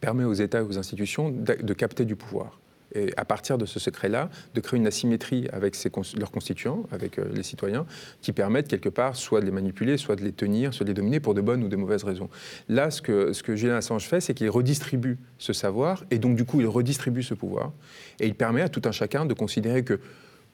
[0.01, 2.60] permet aux États et aux institutions de capter du pouvoir
[2.95, 5.77] et à partir de ce secret-là, de créer une asymétrie avec
[6.17, 7.87] leurs constituants, avec euh, les citoyens,
[8.21, 10.95] qui permettent quelque part soit de les manipuler, soit de les tenir, soit de les
[10.95, 12.29] dominer pour de bonnes ou de mauvaises raisons.
[12.69, 16.45] Là, ce que, ce que Assange fait, c'est qu'il redistribue ce savoir, et donc du
[16.45, 17.73] coup, il redistribue ce pouvoir,
[18.19, 20.01] et il permet à tout un chacun de considérer que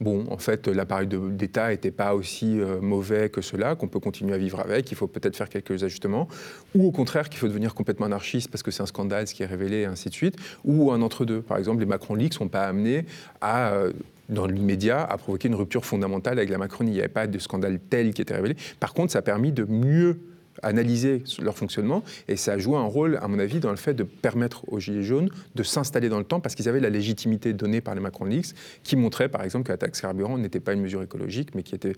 [0.01, 4.35] bon, en fait, l'appareil d'État n'était pas aussi euh, mauvais que cela, qu'on peut continuer
[4.35, 6.29] à vivre avec, il faut peut-être faire quelques ajustements,
[6.75, 9.43] ou au contraire qu'il faut devenir complètement anarchiste parce que c'est un scandale ce qui
[9.43, 11.43] est révélé, et ainsi de suite, ou un entre-deux.
[11.43, 13.07] Par exemple, les Macron Leaks ne sont pas amenés
[13.41, 13.73] à...
[13.73, 13.93] Euh,
[14.29, 16.91] dans l'immédiat, à provoquer une rupture fondamentale avec la Macronie.
[16.91, 18.57] Il n'y avait pas de scandale tel qui était révélé.
[18.81, 20.19] Par contre, ça a permis de mieux
[20.63, 23.95] analyser leur fonctionnement et ça a joué un rôle, à mon avis, dans le fait
[23.95, 27.53] de permettre aux Gilets jaunes de s'installer dans le temps parce qu'ils avaient la légitimité
[27.53, 30.73] donnée par les Macron Leaks qui montrait, par exemple, que la taxe carburant n'était pas
[30.73, 31.95] une mesure écologique mais qui était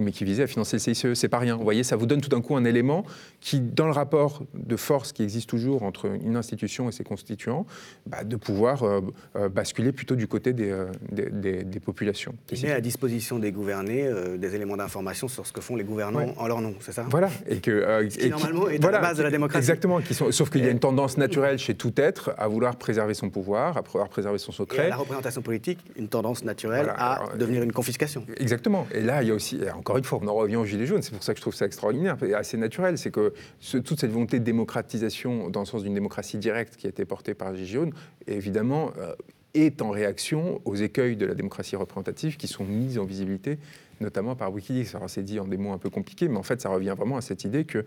[0.00, 1.14] mais qui visait à financer le CICE.
[1.14, 1.56] C'est pas rien.
[1.56, 3.04] Vous voyez, ça vous donne tout d'un coup un élément
[3.40, 7.66] qui, dans le rapport de force qui existe toujours entre une institution et ses constituants,
[8.06, 9.00] bah, de pouvoir euh,
[9.36, 12.34] euh, basculer plutôt du côté des, euh, des, populations.
[12.52, 16.34] Il met à disposition des gouvernés des éléments d'information sur ce que font les gouvernants
[16.36, 17.06] en leur nom, c'est ça?
[17.08, 17.30] Voilà.
[17.48, 19.58] Et que, qui, normalement est la base de la démocratie.
[19.58, 20.00] Exactement.
[20.00, 23.14] Qui sont, sauf qu'il y a une tendance naturelle chez tout être à vouloir préserver
[23.14, 24.86] son pouvoir, à vouloir préserver son secret.
[24.86, 28.24] Et la représentation politique, une tendance naturelle à devenir une confiscation.
[28.36, 28.86] Exactement.
[28.92, 31.02] Et là, il y a aussi, encore une fois, on en revient aux Gilets jaunes,
[31.02, 34.10] c'est pour ça que je trouve ça extraordinaire et assez naturel, c'est que toute cette
[34.10, 37.58] volonté de démocratisation dans le sens d'une démocratie directe qui a été portée par les
[37.58, 37.92] Gilets jaunes,
[38.26, 39.14] évidemment, euh,
[39.54, 43.58] est en réaction aux écueils de la démocratie représentative qui sont mis en visibilité,
[44.00, 44.94] notamment par Wikileaks.
[44.94, 47.16] Alors c'est dit en des mots un peu compliqués, mais en fait ça revient vraiment
[47.16, 47.84] à cette idée que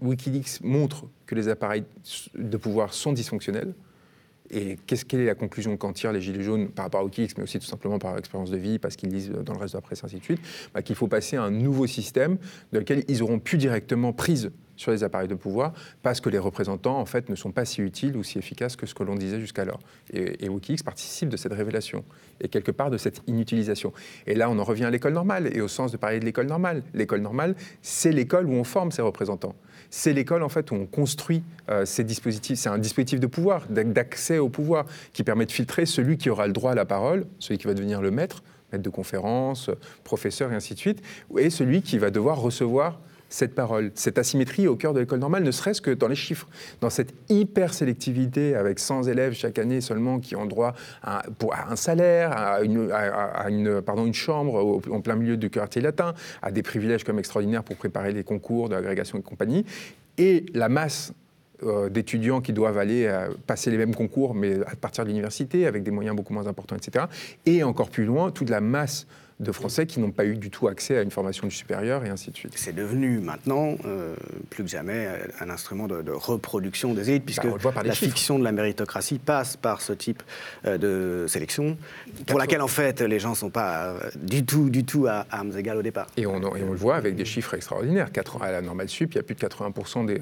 [0.00, 1.84] Wikileaks montre que les appareils
[2.34, 3.74] de pouvoir sont dysfonctionnels,
[4.50, 7.38] et qu'est-ce, quelle est la conclusion qu'en tirent les Gilets jaunes par rapport à Wikileaks,
[7.38, 9.78] mais aussi tout simplement par l'expérience de vie, parce qu'ils lisent dans le reste de
[9.78, 10.40] la presse, ainsi de suite?
[10.74, 12.36] Bah, Qu'il faut passer à un nouveau système
[12.70, 14.50] dans lequel ils auront plus directement prise
[14.82, 17.80] sur les appareils de pouvoir, parce que les représentants, en fait, ne sont pas si
[17.80, 19.80] utiles ou si efficaces que ce que l'on disait jusqu'alors.
[20.12, 22.04] Et, et Wikileaks participe de cette révélation,
[22.40, 23.92] et quelque part de cette inutilisation.
[24.26, 26.46] Et là, on en revient à l'école normale, et au sens de parler de l'école
[26.46, 26.82] normale.
[26.94, 29.54] L'école normale, c'est l'école où on forme ses représentants
[29.92, 32.58] c'est l'école en fait où on construit euh, ces dispositifs.
[32.58, 36.46] C'est un dispositif de pouvoir, d'accès au pouvoir, qui permet de filtrer celui qui aura
[36.46, 38.42] le droit à la parole, celui qui va devenir le maître,
[38.72, 39.70] maître de conférence,
[40.02, 41.02] professeur et ainsi de suite,
[41.38, 43.00] et celui qui va devoir recevoir
[43.32, 43.90] cette parole.
[43.94, 46.48] Cette asymétrie au cœur de l'école normale, ne serait-ce que dans les chiffres,
[46.80, 51.22] dans cette hyper-sélectivité avec 100 élèves chaque année seulement qui ont droit à,
[51.68, 57.18] un salaire, à une chambre en plein milieu du quartier latin, à des privilèges comme
[57.18, 59.64] extraordinaires pour préparer les concours de l'agrégation et compagnie,
[60.18, 61.12] et la masse
[61.64, 65.66] euh, d'étudiants qui doivent aller euh, passer les mêmes concours, mais à partir de l'université,
[65.66, 67.06] avec des moyens beaucoup moins importants, etc.
[67.46, 69.06] Et encore plus loin, toute la masse
[69.40, 72.08] de Français qui n'ont pas eu du tout accès à une formation du supérieur et
[72.08, 72.52] ainsi de suite.
[72.56, 74.14] C'est devenu maintenant, euh,
[74.50, 75.08] plus que jamais,
[75.40, 79.80] un instrument de, reproduction des élites, puisque bah, la fiction de la méritocratie passe par
[79.80, 80.22] ce type
[80.66, 81.76] euh, de sélection,
[82.26, 85.26] pour laquelle en fait les gens ne sont pas euh, du tout, du tout à
[85.30, 86.06] armes égales au départ.
[86.16, 88.10] Et on, et on le voit avec des chiffres extraordinaires.
[88.40, 90.20] à la normale sup, il y a plus de 80% des,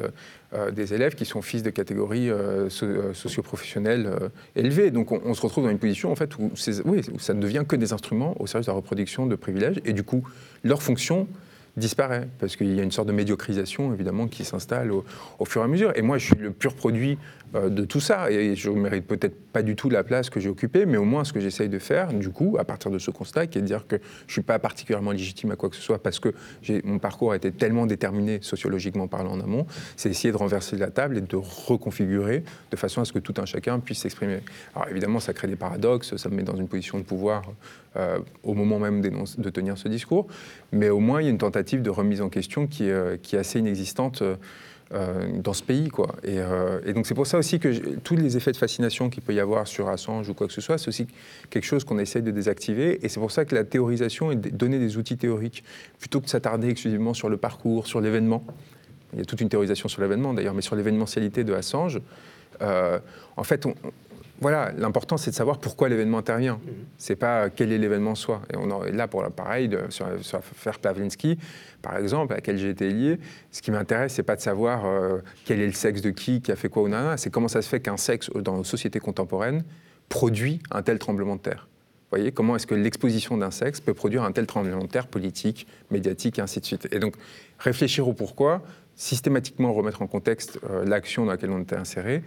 [0.72, 2.30] des élèves qui sont fils de catégories
[2.68, 4.10] socio-professionnelles
[4.56, 4.90] élevées.
[4.90, 7.92] Donc on, se retrouve dans une position en fait où, ça ne devient que des
[7.92, 10.24] instruments au service de la reproduction de privilèges, et du coup,
[10.64, 11.28] leur fonction
[11.76, 15.04] disparaît, parce qu'il y a une sorte de médiocrisation, évidemment, qui s'installe au,
[15.38, 15.92] au, fur et à mesure.
[15.96, 17.18] Et moi, je suis le pur produit
[17.49, 18.30] euh, de tout ça.
[18.30, 21.04] Et je ne mérite peut-être pas du tout la place que j'ai occupée, mais au
[21.04, 23.62] moins ce que j'essaye de faire, du coup, à partir de ce constat, qui est
[23.62, 26.20] de dire que je ne suis pas particulièrement légitime à quoi que ce soit parce
[26.20, 26.32] que
[26.84, 30.90] mon parcours a été tellement déterminé, sociologiquement parlant en amont, c'est essayer de renverser la
[30.90, 34.40] table et de reconfigurer de façon à ce que tout un chacun puisse s'exprimer.
[34.74, 37.42] Alors évidemment, ça crée des paradoxes, ça me met dans une position de pouvoir
[37.96, 40.26] euh, au moment même de tenir ce discours,
[40.72, 43.16] mais au moins il y a une tentative de remise en question qui est, euh,
[43.32, 44.22] assez inexistante.
[44.22, 44.36] Euh,
[44.92, 45.88] dans ce pays.
[45.88, 46.16] Quoi.
[46.26, 49.32] Euh, et, donc c'est pour ça aussi que tous les effets de fascination qu'il peut
[49.32, 51.06] y avoir sur Assange ou quoi que ce soit, c'est aussi
[51.48, 53.04] quelque chose qu'on essaye de désactiver.
[53.04, 55.62] Et c'est pour ça que la théorisation de donner des outils théoriques,
[56.00, 58.44] plutôt que de s'attarder exclusivement sur le parcours, sur l'événement.
[59.12, 62.00] Il y a toute une théorisation sur l'événement d'ailleurs, mais sur l'événementialité de Assange.
[62.60, 62.98] Euh,
[63.36, 63.74] en fait, on,
[64.40, 66.58] voilà, l'important c'est de savoir pourquoi l'événement intervient.
[66.64, 66.76] Ce mhm.
[66.98, 68.42] C'est pas quel est l'événement soi.
[68.52, 71.38] Et on là pour pareil de, sur, l'affaire Pavlinsky,
[71.82, 73.18] par exemple, à laquelle j'ai été lié.
[73.50, 76.52] Ce qui m'intéresse, c'est pas de savoir euh, quel est le sexe de qui, qui
[76.52, 77.14] a fait quoi ou non.
[77.16, 79.64] C'est comment ça se fait qu'un sexe dans nos sociétés contemporaines
[80.08, 81.68] produit un tel tremblement de terre.
[82.10, 85.06] Vous voyez, comment est-ce que l'exposition d'un sexe peut produire un tel tremblement de terre
[85.06, 86.88] politique, médiatique, et ainsi de suite.
[86.90, 87.14] Et donc,
[87.60, 88.62] réfléchir au pourquoi,
[88.96, 92.22] systématiquement remettre en contexte euh, l'action dans laquelle on était inséré,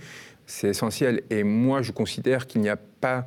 [0.54, 1.24] c'est essentiel.
[1.32, 3.26] Et moi, je considère qu'il n'y a pas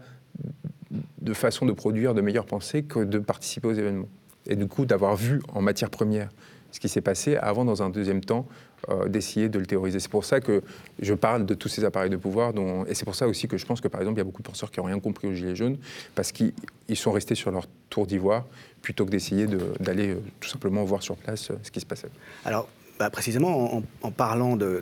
[1.20, 4.08] de façon de produire de meilleures pensées que de participer aux événements.
[4.46, 6.30] Et du coup, d'avoir vu en matière première
[6.70, 8.46] ce qui s'est passé avant, dans un deuxième temps,
[8.90, 9.98] euh, d'essayer de le théoriser.
[9.98, 10.62] C'est pour ça que
[11.00, 12.52] je parle de tous ces appareils de pouvoir.
[12.86, 14.42] Et c'est pour ça aussi que je pense que, par exemple, il y a beaucoup
[14.42, 15.78] de penseurs qui n'ont rien compris aux Gilets jaunes,
[16.14, 16.52] parce qu'ils
[16.94, 18.44] sont restés sur leur tour d'ivoire,
[18.82, 19.48] plutôt que d'essayer
[19.80, 22.10] d'aller euh, tout simplement voir sur place euh, ce qui se passait.
[22.44, 22.68] Alors,
[23.00, 24.80] bah, précisément, en, parlant de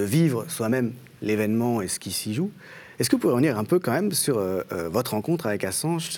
[0.00, 0.92] vivre soi-même
[1.22, 2.50] l'événement et ce qui s'y joue.
[2.98, 5.64] Est-ce que vous pouvez revenir un peu quand même sur euh, euh, votre rencontre avec
[5.64, 6.10] Assange,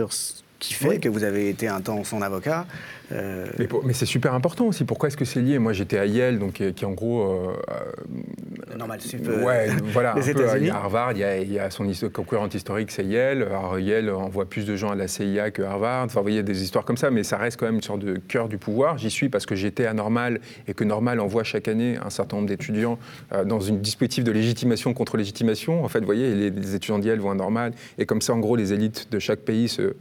[0.58, 2.66] qui fait que vous avez été un temps son avocat
[3.12, 3.46] euh,
[3.84, 4.84] mais, c'est super important aussi.
[4.84, 5.58] Pourquoi est-ce que c'est lié?
[5.58, 7.22] Moi, j'étais à Yale, donc qui, en gros.
[7.22, 8.98] Euh, euh Normal,
[9.42, 10.14] Ouais, voilà.
[10.16, 10.70] Les États-Unis.
[10.70, 13.42] Harvard, il y, a, il y a son concurrente historique, c'est Yale.
[13.42, 16.04] Alors, Yale envoie plus de gens à la CIA que Harvard.
[16.04, 18.16] Enfin, vous voyez, des histoires comme ça, mais ça reste quand même une sorte de
[18.16, 18.98] cœur du pouvoir.
[18.98, 22.36] J'y suis parce que j'étais à Normal et que Normal envoie chaque année un certain
[22.36, 22.98] nombre d'étudiants
[23.32, 25.84] euh, dans un dispositif de légitimation contre légitimation.
[25.84, 28.38] En fait, vous voyez, les, les étudiants d'Yale vont à Normal et comme ça, en
[28.38, 29.94] gros, les élites de chaque pays se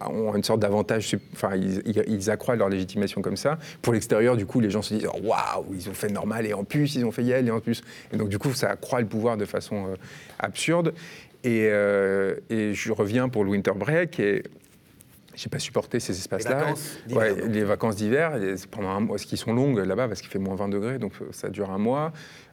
[0.00, 3.58] ont une sorte d'avantage, enfin, ils, ils, accroissent leur légitimation comme ça.
[3.82, 6.64] Pour l'extérieur, du coup, les gens se disent waouh, ils ont fait normal et en
[6.64, 7.82] plus, ils ont fait Yale et en plus.
[8.12, 9.96] Et donc, du coup, ça accroît le pouvoir de façon euh,
[10.38, 10.94] absurde.
[11.42, 14.42] Et, euh, et, je reviens pour le winter break et
[15.34, 16.74] j'ai pas supporté ces espaces-là.
[17.08, 18.32] Les vacances d'hiver,
[18.70, 21.12] pendant un mois, ce qui sont longues là-bas parce qu'il fait moins 20 degrés, donc
[21.20, 22.12] euh, ça dure un mois.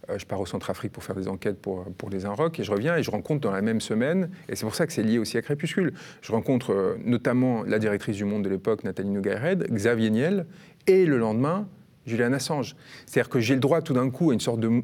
[0.09, 2.71] Euh, je pars au Centrafrique pour faire des enquêtes pour, pour les Inrocks et je
[2.71, 5.19] reviens et je rencontre dans la même semaine, et c'est pour ça que c'est lié
[5.19, 9.67] aussi à Crépuscule, je rencontre euh, notamment la directrice du Monde de l'époque, Nathalie Nougaïred,
[9.71, 10.45] Xavier Niel,
[10.87, 11.67] et le lendemain,
[12.07, 12.75] Julian Assange.
[13.05, 14.81] C'est-à-dire que j'ai le droit tout d'un coup à une sorte de...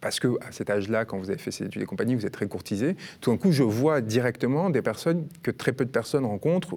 [0.00, 2.32] Parce que à cet âge-là, quand vous avez fait ces études et compagnie, vous êtes
[2.32, 2.96] très courtisé.
[3.20, 6.74] Tout d'un coup, je vois directement des personnes que très peu de personnes rencontrent.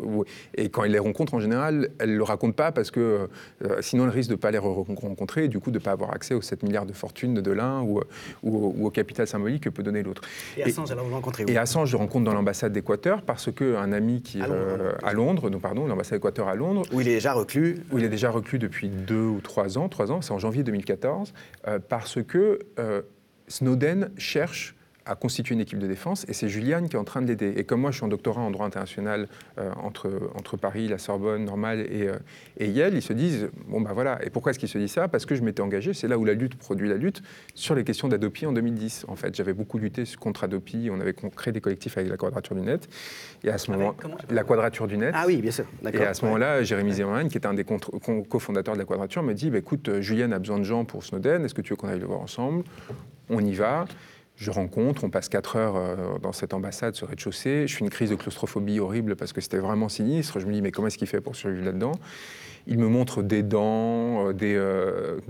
[0.56, 3.30] Et quand elles les rencontrent, en général, elles ne le racontent pas parce que
[3.64, 5.92] euh, sinon, elles risquent de ne pas les rencontrer et du coup de ne pas
[5.92, 8.02] avoir accès aux 7 milliards de fortune de l'un ou,
[8.44, 10.22] ou, au capital symbolique que peut donner l'autre.
[10.58, 11.50] Et Assange, alors vous rencontrez où?
[11.50, 14.42] Et Assange, je rencontre dans l'ambassade d'Équateur parce qu'un ami qui...
[14.42, 16.84] À Londres, à Londres donc, pardon, l'ambassade d'Équateur à Londres.
[16.92, 17.78] Où il est déjà reclus.
[17.92, 19.90] Où il est déjà reclus depuis deux ou trois ans.
[19.90, 21.34] Trois ans, c'est en janvier 2014.
[21.68, 23.02] Euh, parce que euh,
[23.48, 27.22] Snowden cherche à constituer une équipe de défense et c'est Juliane qui est en train
[27.22, 27.54] de l'aider.
[27.58, 30.98] Et comme moi, je suis en doctorat en droit international euh, entre, entre Paris, la
[30.98, 32.16] Sorbonne, Normale et, euh,
[32.58, 34.24] et, Yale, ils se disent bon ben voilà.
[34.26, 35.08] Et pourquoi est-ce qu'ils se disent ça?
[35.08, 37.22] Parce que je m'étais engagé, c'est là où la lutte produit la lutte,
[37.54, 39.06] sur les questions d'Adopi en 2010.
[39.08, 42.56] En fait, j'avais beaucoup lutté contre Adopi, on avait créé des collectifs avec la Quadrature
[42.56, 42.88] du Net.
[43.44, 43.96] Et à ce ah moment,
[44.30, 45.14] la Quadrature du Net.
[45.14, 45.66] Ah oui, bien sûr.
[45.92, 49.34] Et à ce moment-là, Jérémy Zimmerman, qui était un des cofondateurs de la Quadrature, me
[49.34, 51.44] dit bah, écoute, euh, Juliane a besoin de gens pour Snowden.
[51.44, 52.64] Est-ce que tu veux qu'on aille le voir ensemble?
[53.30, 53.86] On y va
[54.44, 57.66] je rencontre, on passe 4 heures euh, dans cette ambassade, ce rez-de-chaussée.
[57.68, 60.40] Je fais une crise de claustrophobie horrible parce que c'était vraiment sinistre.
[60.40, 61.94] Je me dis, mais comment est-ce qu'il fait pour survivre là-dedans?
[62.68, 65.20] Il me montre des dents, euh, euh,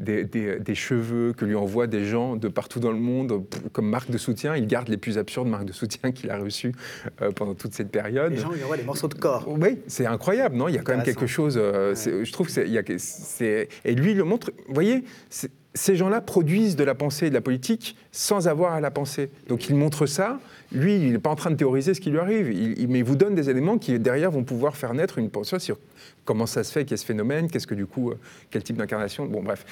[0.00, 3.88] des, des, des, cheveux que lui envoient des gens de partout dans le monde comme
[3.88, 4.56] marque de soutien.
[4.56, 6.72] Il garde les plus absurdes marques de soutien qu'il a reçues
[7.34, 8.32] pendant toute cette période.
[8.32, 9.46] Les gens lui envoient des morceaux de corps.
[9.48, 10.68] Oui, c'est incroyable, non?
[10.68, 11.54] Il y a quand même quelque chose.
[11.56, 12.52] Je trouve que
[12.98, 13.68] c'est.
[13.84, 14.52] Et lui, il le montre.
[14.68, 15.04] Vous voyez
[15.74, 19.30] ces gens-là produisent de la pensée et de la politique sans avoir à la penser.
[19.48, 20.38] Donc il montre ça.
[20.70, 22.46] Lui, il n'est pas en train de théoriser ce qui lui arrive,
[22.88, 25.76] mais il vous donne des éléments qui, derrière, vont pouvoir faire naître une pensée sur
[26.24, 28.18] comment ça se fait, qu'est ce phénomène, qu'est-ce que du coup, euh,
[28.50, 29.26] quel type d'incarnation.
[29.26, 29.64] Bon, bref.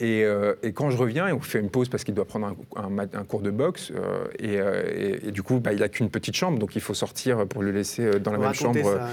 [0.00, 3.24] Euh, et, quand je reviens, et on fait une pause parce qu'il doit prendre un,
[3.24, 6.80] cours de boxe, euh, et, du coup, bah, il n'a qu'une petite chambre, donc il
[6.80, 8.78] faut sortir pour le laisser dans la même chambre.
[8.82, 9.08] Ça,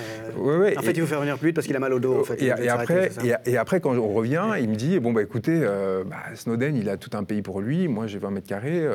[0.78, 2.22] en fait, il faut faire venir plus vite parce qu'il a mal au dos.
[2.22, 3.12] En fait, après,
[3.46, 6.90] et, après, quand on revient, il me dit bon bah écoutez, euh, bah, Snowden, il
[6.90, 7.88] a tout un pays pour lui.
[7.88, 8.86] Moi, j'ai 20 mètres carrés.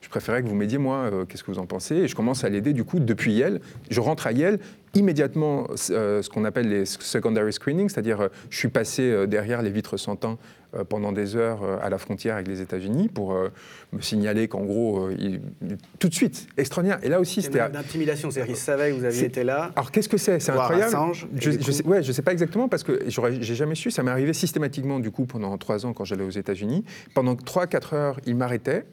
[0.00, 1.10] je préférais que vous m'aidiez moi.
[1.28, 1.96] Qu'est-ce que vous en pensez?
[1.96, 3.60] Et je commence à l'aider du coup depuis Yale.
[3.90, 4.58] Je rentre à Yale
[4.94, 10.16] immédiatement ce qu'on appelle les secondary screenings, c'est-à-dire je suis passé derrière les vitres sans
[10.16, 10.38] temps
[10.76, 13.48] euh, pendant des heures euh, à la frontière avec les États-Unis pour euh,
[13.92, 15.08] me signaler qu'en gros,
[15.98, 17.00] tout de suite, extraordinaire.
[17.02, 17.68] Et là aussi, c'était.
[17.68, 19.72] D'intimidation, c'est-à-dire qu'il savait que vous aviez été là.
[19.74, 20.38] Alors qu'est-ce que c'est?
[20.38, 20.96] C'est incroyable.
[21.34, 23.90] je, ne sais, ouais, je sais pas exactement parce que j'ai jamais su.
[23.90, 26.84] Ça m'est arrivé systématiquement du coup pendant trois ans quand j'allais aux États-Unis.
[27.14, 28.84] Pendant trois, quatre heures, il m'arrêtait.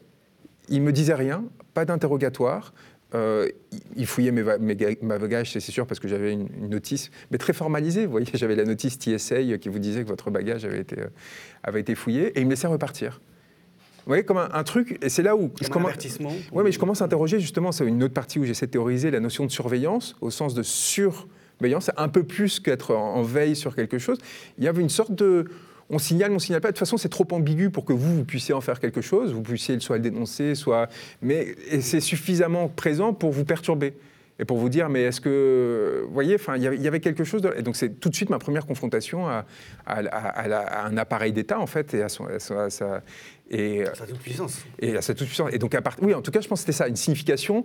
[0.68, 2.72] Il me disait rien, pas d'interrogatoire.
[3.14, 3.48] Euh,
[3.96, 8.04] il fouillait mes, mes, bagages, c'est sûr, parce que j'avais une, notice, mais très formalisée.
[8.04, 11.08] Vous voyez, j'avais la notice TSA qui vous disait que votre bagage avait été, euh,
[11.62, 13.20] avait été fouillé, et il me laissait repartir.
[13.98, 15.92] Vous voyez, comme un, truc, et c'est là où je commence.
[16.20, 19.10] Oui, mais je commence à interroger justement, c'est une autre partie où j'essaie de théoriser
[19.10, 23.76] la notion de surveillance, au sens de surveillance, un peu plus qu'être en veille sur
[23.76, 24.16] quelque chose.
[24.56, 25.44] Il y avait une sorte de
[25.90, 26.68] on signale, on signale pas.
[26.68, 29.32] De toute façon, c'est trop ambigu pour que vous, vous puissiez en faire quelque chose,
[29.32, 30.88] vous puissiez soit le dénoncer, soit.
[31.22, 33.94] Mais c'est suffisamment présent pour vous perturber
[34.40, 37.42] et pour vous dire, mais est-ce que, vous voyez, enfin, il y avait quelque chose
[37.42, 39.44] de, et donc c'est tout de suite ma première confrontation à,
[39.86, 43.02] un appareil d'État en fait et à, son, sa,
[43.50, 44.64] et sa toute puissance.
[44.78, 45.50] Et à sa toute puissance.
[45.52, 47.64] Et donc à part, oui, en tout cas, je pense que c'était ça, une signification.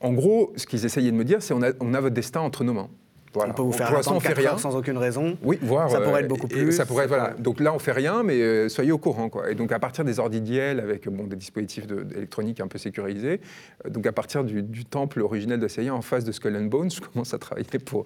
[0.00, 2.40] En gros, ce qu'ils essayaient de me dire, c'est on a, on a votre destin
[2.40, 2.90] entre nos mains.
[3.46, 5.36] On peut vous faire on fait rien sans aucune raison.
[5.42, 5.90] Oui, voir.
[5.90, 6.72] Ça pourrait être beaucoup plus.
[6.72, 7.34] Ça pourrait, voilà.
[7.38, 9.50] Donc là, on fait rien, mais euh, soyez au courant, quoi.
[9.50, 13.40] Et donc à partir des ordidiels avec bon, des dispositifs électroniques un peu sécurisés,
[13.84, 16.90] euh, donc à partir du, temple originel de CIA en face de Skull and Bones,
[16.94, 18.04] je commence à travailler pour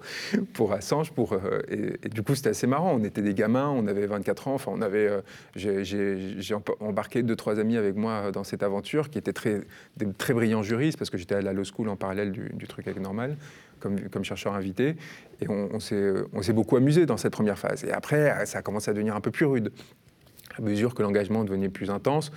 [0.53, 2.93] pour Assange, pour euh, et, du coup c'était assez marrant.
[2.99, 5.09] On était des gamins, on avait 24 ans, enfin on avait,
[5.55, 9.61] j'ai embarqué deux trois amis avec moi dans cette aventure qui étaient très
[9.97, 12.67] des très brillants juristes parce que j'étais à la law school en parallèle du, du
[12.67, 13.37] truc avec Normal
[13.83, 14.95] comme, chercheur invité.
[15.41, 17.83] Et on, s'est beaucoup amusé dans cette première phase.
[17.83, 19.71] Et après, ça a commencé à devenir un peu plus rude.
[20.57, 22.31] À mesure que l'engagement devenait plus intense,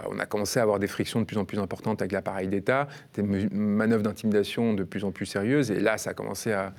[0.00, 2.48] euh, on a commencé à avoir des frictions de plus en plus importantes avec l'appareil
[2.48, 5.70] d'État, des manœuvres d'intimidation de plus en plus sérieuses.
[5.70, 6.72] Et là, ça a commencé à,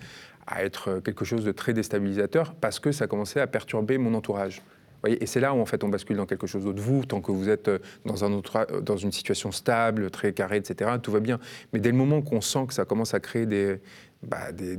[0.60, 4.62] être quelque chose de très déstabilisateur parce que ça a commencé à perturber mon entourage.
[5.07, 6.81] Et c'est là où en fait on bascule dans quelque chose d'autre.
[6.81, 10.34] Vous, tant que vous êtes euh, dans, un autre, euh, dans une situation stable, très
[10.34, 11.39] carrée, etc., tout va bien.
[11.73, 13.79] Mais dès le moment qu'on sent que ça commence à créer des,
[14.23, 14.77] bah, des,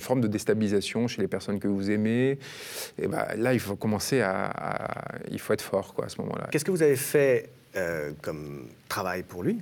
[0.00, 2.38] formes de déstabilisation chez les personnes que vous aimez.
[2.98, 6.48] Et bah, là, il faut commencer à, Il faut être fort quoi, à ce moment-là.
[6.50, 9.58] Qu'est-ce que vous avez fait euh, comme travail pour lui?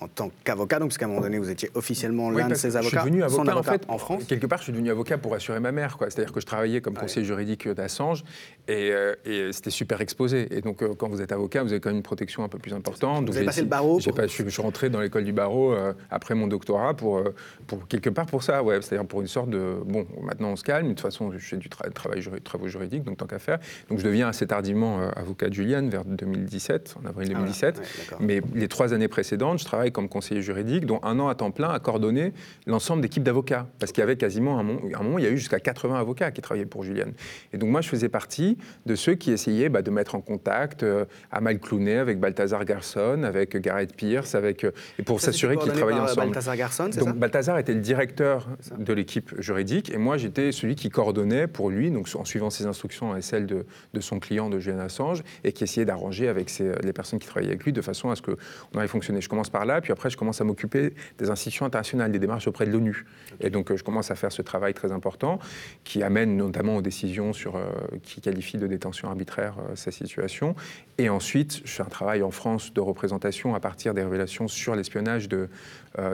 [0.00, 2.76] En tant qu'avocat, donc parce qu'à un moment donné, vous étiez officiellement l'un de ces
[2.76, 2.98] avocats.
[2.98, 4.24] Je suis devenu avocat, en, fait, en France.
[4.24, 5.96] Quelque part, je suis devenu avocat pour assurer ma mère.
[5.98, 8.24] C'est-à-dire que je travaillais comme conseiller juridique d'Assange
[8.68, 10.46] et, euh, et c'était super exposé.
[10.56, 12.58] Et donc, euh, quand vous êtes avocat, vous avez quand même une protection un peu
[12.58, 13.28] plus importante.
[13.28, 14.14] Vous avez passé le barreau pour...
[14.14, 17.22] pas, je, suis rentré dans l'école du barreau euh, après mon doctorat pour,
[17.66, 18.80] pour quelque part pour ça, ouais.
[18.82, 20.86] C'est-à-dire pour une sorte de bon, maintenant on se calme.
[20.88, 23.58] De toute façon, je fais du travail, travaux juridiques, donc tant qu'à faire.
[23.88, 27.80] Donc, je deviens assez tardivement avocat de Juliane vers 2017, en avril 2017.
[28.12, 31.34] Ah, Mais les trois années précédentes, je travaille comme conseiller juridique, dont un an à
[31.34, 32.32] temps plein à coordonner
[32.66, 33.66] l'ensemble d'équipes d'avocats.
[33.78, 35.98] Parce qu'il y avait quasiment un moment, un moment, il y a eu jusqu'à 80
[35.98, 37.12] avocats qui travaillaient pour Juliane.
[37.52, 40.82] Et donc moi, je faisais partie de ceux qui essayaient bah, de mettre en contact
[40.82, 45.72] euh, Amal Clooney avec Balthazar Garson, avec Gareth Pierce, avec, euh, et pour s'assurer qu'ils
[45.72, 46.26] travaillaient ensemble.
[46.26, 50.74] Balthazar Garson, donc ça Balthazar était le directeur de l'équipe juridique, et moi j'étais celui
[50.74, 53.64] qui coordonnait pour lui, donc en suivant ses instructions et celles de,
[53.94, 57.52] de son client de Julian Assange, et qui essayait d'arranger avec les personnes qui travaillaient
[57.52, 58.36] avec lui de façon à ce qu'on
[58.74, 59.20] arrive fonctionner.
[59.20, 62.48] Je commence par là, puis après je commence à m'occuper des institutions internationales, des démarches
[62.48, 63.04] auprès de l'ONU.
[63.40, 65.38] Et donc euh, je commence à faire ce travail très important
[65.84, 67.66] qui amène notamment aux décisions sur, euh,
[68.02, 70.54] qui qualifient de détention arbitraire euh, ces situations.
[70.98, 74.74] Et ensuite, je fais un travail en France de représentation à partir des révélations sur
[74.74, 75.48] l'espionnage de,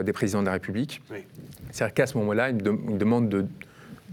[0.03, 1.01] des présidents de la République.
[1.71, 3.45] C'est-à-dire qu'à ce moment-là, ils me demandent de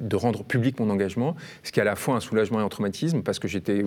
[0.00, 2.68] de rendre public mon engagement, ce qui est à la fois un soulagement et un
[2.68, 3.84] traumatisme, parce que j'étais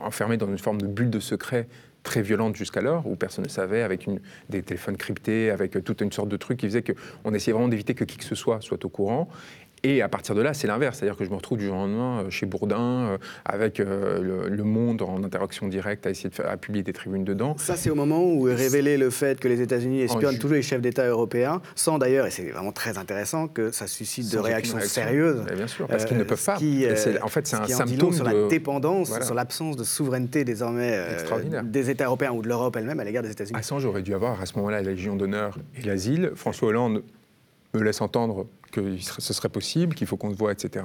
[0.00, 1.68] enfermé dans une forme de bulle de secret
[2.02, 4.08] très violente jusqu'alors, où personne ne savait, avec
[4.48, 7.94] des téléphones cryptés, avec toute une sorte de truc qui faisait qu'on essayait vraiment d'éviter
[7.94, 9.28] que qui que ce soit soit au courant.
[9.84, 10.98] Et à partir de là, c'est l'inverse.
[10.98, 14.46] C'est-à-dire que je me retrouve du jour au lendemain euh, chez Bourdin, euh, avec euh,
[14.48, 17.56] le, Monde en interaction directe, à essayer de faire, à publier des tribunes dedans.
[17.58, 20.62] Ça, c'est au moment où est révélé le fait que les États-Unis espionnent toujours les
[20.62, 24.78] chefs d'État européens, sans d'ailleurs, et c'est vraiment très intéressant, que ça suscite de réactions
[24.80, 25.44] sérieuses.
[25.56, 26.54] bien sûr, parce qu'ils ne peuvent pas.
[27.22, 30.98] en fait, c'est un symptôme sur la dépendance, sur l'absence de souveraineté désormais
[31.64, 33.58] des États européens ou de l'Europe elle-même à l'égard des États-Unis.
[33.58, 36.32] Assange aurait dû avoir à ce moment-là la Légion d'honneur et l'asile.
[36.36, 37.02] François Hollande
[37.74, 40.84] me laisse entendre que ce serait possible, qu'il faut qu'on se voit, etc.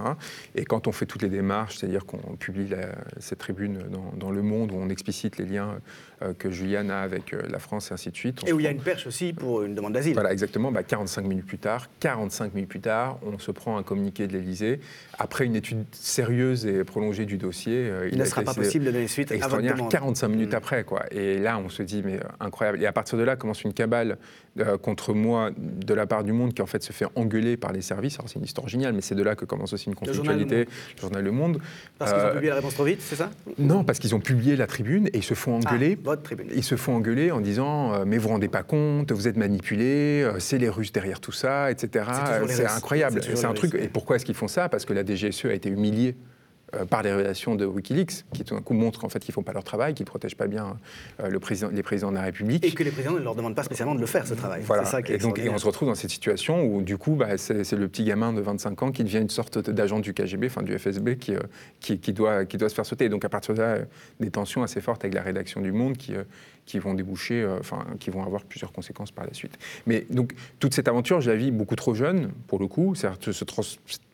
[0.55, 2.69] Et quand on fait toutes les démarches, c'est-à-dire qu'on publie
[3.19, 3.85] cette tribune
[4.15, 5.79] dans, Le Monde, où on explicite les liens
[6.23, 8.41] euh, que Juliane a avec euh, la France et ainsi de suite.
[8.47, 10.13] Et où il y a une perche aussi pour une demande d'asile.
[10.13, 10.71] Voilà, exactement.
[10.71, 14.33] Bah, 45 minutes plus tard, 45 minutes plus tard, on se prend un communiqué de
[14.33, 14.79] l'Élysée.
[15.19, 18.91] Après une étude sérieuse et prolongée du dossier, euh, il, ne sera pas possible de
[18.91, 19.91] donner suite à votre demande.
[19.91, 20.55] 45 minutes mm.
[20.55, 21.03] après, quoi.
[21.11, 22.81] Et là, on se dit, mais incroyable.
[22.81, 24.17] Et à partir de là, commence une cabale
[24.81, 27.81] contre moi de la part du Monde qui en fait se fait engueuler par les
[27.81, 28.15] services.
[28.15, 30.65] Alors c'est une histoire géniale, mais c'est de là que commence aussi une conflictualité.
[30.65, 31.59] Le journal Le Monde.
[31.97, 33.29] Parce qu'ils ont euh, publié la réponse trop vite, c'est ça?
[33.57, 35.97] Non, parce qu'ils ont publié la tribune et ils se font ah, engueuler.
[36.03, 36.47] votre tribune.
[36.55, 39.37] Ils se font engueuler en disant euh, mais vous vous rendez pas compte, vous êtes
[39.37, 42.05] manipulés, euh, c'est les Russes derrière tout ça, etc.
[42.47, 43.21] C'est incroyable.
[43.23, 43.75] C'est un truc.
[43.75, 44.69] Et pourquoi est-ce qu'ils font ça?
[44.69, 46.36] Parce que la DGSE a été humiliée euh,
[46.89, 49.53] par les révélations de Wikileaks, qui tout d'un coup montrent qu'en fait qu'ils font pas
[49.53, 50.77] leur travail, qu'ils protègent pas bien
[51.21, 52.65] euh, le président, les présidents de la République.
[52.65, 54.63] Et que les présidents ne leur demandent pas spécialement de le faire, ce travail.
[54.65, 54.83] Voilà.
[54.83, 57.87] Ça et donc on se retrouve dans cette situation où du coup bah, c'est le
[57.87, 61.15] petit gamin de 25 ans qui devient une sorte d'agent du KGB, enfin du FSB,
[61.17, 61.39] qui, euh,
[61.79, 63.05] qui, qui, doit, qui doit se faire sauter.
[63.05, 63.77] Et donc à partir de là,
[64.19, 66.13] des tensions assez fortes avec la rédaction du Monde qui,
[66.67, 69.57] qui vont déboucher, enfin qui vont avoir plusieurs conséquences par la suite.
[69.87, 73.33] Mais donc toute cette aventure, je la vis beaucoup trop jeune, pour le coup, c'est-à-dire
[73.33, 73.45] ce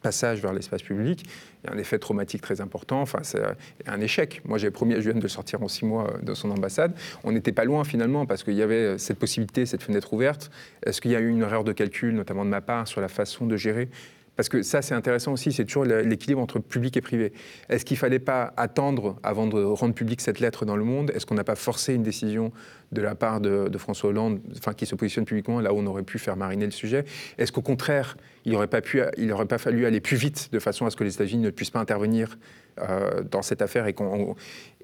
[0.01, 1.25] passage vers l'espace public,
[1.63, 3.01] il y a un effet traumatique très important.
[3.01, 3.41] Enfin, c'est
[3.87, 4.41] un échec.
[4.45, 6.93] Moi, j'avais promis à Julian de sortir en six mois de son ambassade.
[7.23, 10.51] On n'était pas loin finalement parce qu'il y avait cette possibilité, cette fenêtre ouverte.
[10.85, 13.07] Est-ce qu'il y a eu une erreur de calcul, notamment de ma part, sur la
[13.07, 13.89] façon de gérer
[14.35, 17.33] parce que ça, c'est intéressant aussi, c'est toujours l'équilibre entre public et privé.
[17.69, 21.11] Est-ce qu'il ne fallait pas attendre avant de rendre publique cette lettre dans le monde?
[21.11, 22.51] Est-ce qu'on n'a pas forcé une décision
[22.91, 26.03] de la part de, François Hollande, enfin, qui se positionne publiquement là où on aurait
[26.03, 27.05] pu faire mariner le sujet?
[27.37, 31.03] Est-ce qu'au contraire, il n'aurait pas, fallu aller plus vite de façon à ce que
[31.03, 32.39] les États-Unis ne puissent pas intervenir
[32.79, 33.95] euh, dans cette affaire et,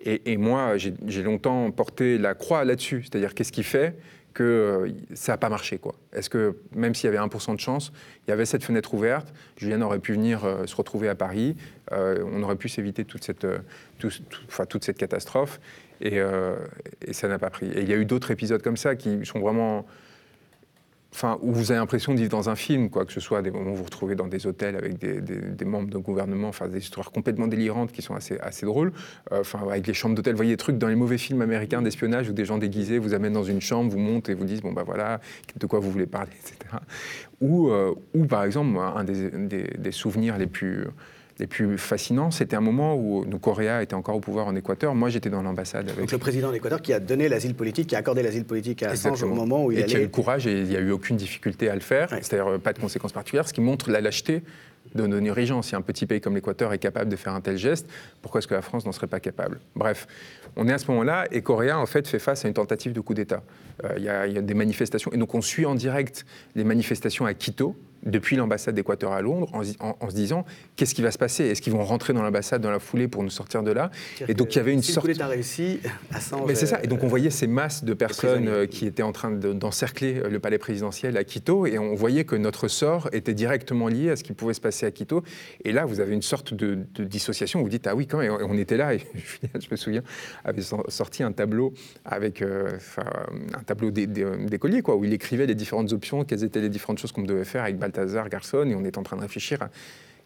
[0.01, 3.95] et, et moi, j'ai longtemps porté la croix là-dessus, c'est-à-dire qu'est-ce qui fait
[4.33, 5.77] que euh, ça n'a pas marché.
[5.77, 5.95] Quoi.
[6.13, 7.91] Est-ce que même s'il y avait 1% de chance,
[8.27, 11.55] il y avait cette fenêtre ouverte, Julien aurait pu venir euh, se retrouver à Paris,
[11.91, 13.47] euh, on aurait pu s'éviter toute cette,
[13.97, 15.59] toute cette catastrophe,
[16.01, 16.19] et,
[17.05, 17.67] et ça n'a pas pris.
[17.71, 19.85] Et il y a eu d'autres épisodes comme ça qui sont vraiment
[21.11, 23.49] Enfin, où vous avez l'impression de vivre dans un film, quoi, que ce soit des
[23.49, 26.77] moments où vous vous retrouvez dans des hôtels avec des, membres de gouvernement, enfin des
[26.77, 28.93] histoires complètement délirantes qui sont assez, drôles,
[29.31, 31.81] euh, enfin avec les chambres d'hôtel, vous voyez des trucs dans les mauvais films américains
[31.81, 34.61] d'espionnage où des gens déguisés vous amènent dans une chambre, vous montent et vous disent
[34.61, 35.19] bon bah voilà
[35.59, 36.77] de quoi vous voulez parler, etc.
[37.41, 40.85] Ou, euh, ou par exemple un des souvenirs les plus
[41.39, 44.93] les plus fascinants, c'était un moment où nous, Corée était encore au pouvoir en Équateur.
[44.93, 45.87] Moi, j'étais dans l'ambassade.
[45.89, 45.99] Avec...
[45.99, 48.89] Donc le président d'Équateur qui a donné l'asile politique, qui a accordé l'asile politique à
[48.89, 49.89] Assange au moment où il et allait...
[49.89, 52.09] qui a eu le courage et il n'y a eu aucune difficulté à le faire,
[52.09, 54.43] c'est-à-dire euh, pas de conséquences particulières, ce qui montre la lâcheté
[54.95, 55.61] de nos dirigeants.
[55.61, 57.87] Si un petit pays comme l'Équateur est capable de faire un tel geste,
[58.21, 59.59] pourquoi est-ce que la France n'en serait pas capable?
[59.75, 60.07] Bref,
[60.57, 62.99] on est à ce moment-là et Coréa en fait fait face à une tentative de
[62.99, 63.43] coup d'État.
[63.85, 66.25] Euh, il y, a des manifestations et donc on suit en direct
[66.55, 70.45] les manifestations à Quito depuis l'ambassade d'Équateur à Londres en, se disant
[70.75, 71.45] qu'est-ce qui va se passer?
[71.45, 73.91] Est-ce qu'ils vont rentrer dans l'ambassade dans la foulée pour nous sortir de là?
[74.27, 75.07] Et donc il y avait une si sorte.
[75.07, 75.79] Le réussi,
[76.11, 76.47] Assange.
[76.47, 76.79] Mais c'est ça.
[76.83, 80.29] Et donc on voyait ces masses de personnes euh, qui étaient en train d'encercler euh,
[80.29, 84.15] le palais présidentiel à Quito et on voyait que notre sort était directement lié à
[84.15, 85.23] ce qui pouvait se passer à Quito.
[85.63, 87.59] Et là, vous avez une sorte de, dissociation.
[87.59, 88.31] Vous, vous dites ah oui quand même.
[88.31, 88.99] On était là et
[89.59, 90.03] je me souviens
[90.43, 91.73] avait sorti un tableau
[92.05, 92.77] avec euh,
[93.53, 97.11] un tableau d'écolier quoi où il écrivait les différentes options, quelles étaient les différentes choses
[97.11, 99.69] qu'on devait faire avec Balthazar Garçon et on est en train de réfléchir à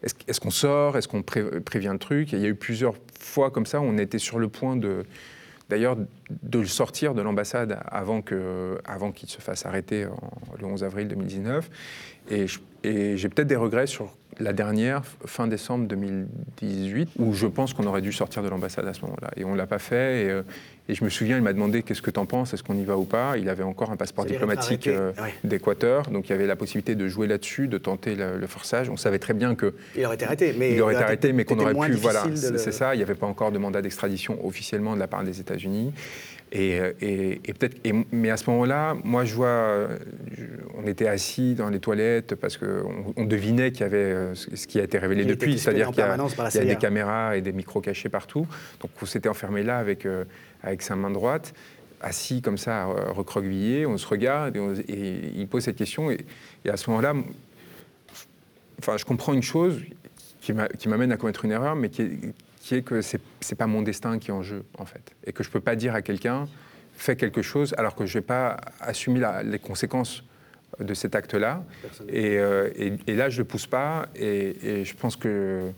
[0.02, 3.64] est-ce qu'on sort, est-ce qu'on prévient le truc Il y a eu plusieurs fois comme
[3.64, 5.04] ça, on était sur le point de,
[5.70, 5.96] d'ailleurs,
[6.42, 8.38] de le sortir de l'ambassade avant qu'il
[8.84, 10.06] avant qu'il se fasse arrêter
[10.58, 11.70] le 11 avril 2019.
[12.30, 12.46] Et,
[12.82, 17.86] et j'ai peut-être des regrets sur la dernière, fin décembre 2018, où je pense qu'on
[17.86, 19.30] aurait dû sortir de l'ambassade à ce moment-là.
[19.36, 20.24] Et on ne l'a pas fait.
[20.24, 20.42] Et, euh,
[20.88, 22.84] et, je me souviens, il m'a demandé qu'est-ce que tu en penses, est-ce qu'on y
[22.84, 23.36] va ou pas?
[23.38, 25.12] Il avait encore un passeport diplomatique euh,
[25.42, 28.90] d'Équateur, donc il y avait la possibilité de jouer là-dessus, de tenter le, forçage.
[28.90, 29.74] On savait très bien que.
[29.96, 30.74] Il aurait été arrêté, mais.
[30.74, 31.92] Il aurait été arrêté, mais qu'on aurait pu.
[31.92, 32.94] Voilà, c'est ça.
[32.94, 35.92] Il n'y avait pas encore de mandat d'extradition officiellement de la part des États-Unis.
[36.56, 37.80] Et, peut-être,
[38.12, 39.88] mais à ce moment-là, moi, je vois,
[40.76, 44.66] on était assis dans les toilettes parce qu'on on devinait qu'il y avait euh, ce
[44.68, 48.08] qui a été révélé depuis, c'est-à-dire qu'il y a, des caméras et des micros cachés
[48.08, 48.46] partout.
[48.80, 50.24] Donc, on s'était enfermé là avec, euh,
[50.62, 51.54] avec sa main droite,
[52.00, 53.84] assis comme ça, recroquevillé.
[53.84, 56.12] On se regarde et, il pose cette question.
[56.12, 56.18] Et,
[56.68, 57.14] à ce moment-là,
[58.78, 59.80] enfin, je comprends une chose
[60.40, 60.52] qui
[60.88, 62.18] m'amène à commettre une erreur, mais qui est,
[62.64, 65.14] qui est que ce n'est pas mon destin qui est en jeu, en fait.
[65.26, 66.48] Et que je ne peux pas dire à quelqu'un,
[66.96, 70.24] fais quelque chose, alors que je ne vais pas assumer les conséquences
[70.80, 71.62] de cet acte-là.
[72.10, 72.70] Euh,
[73.06, 75.72] et, là, je ne le pousse pas, et, je pense que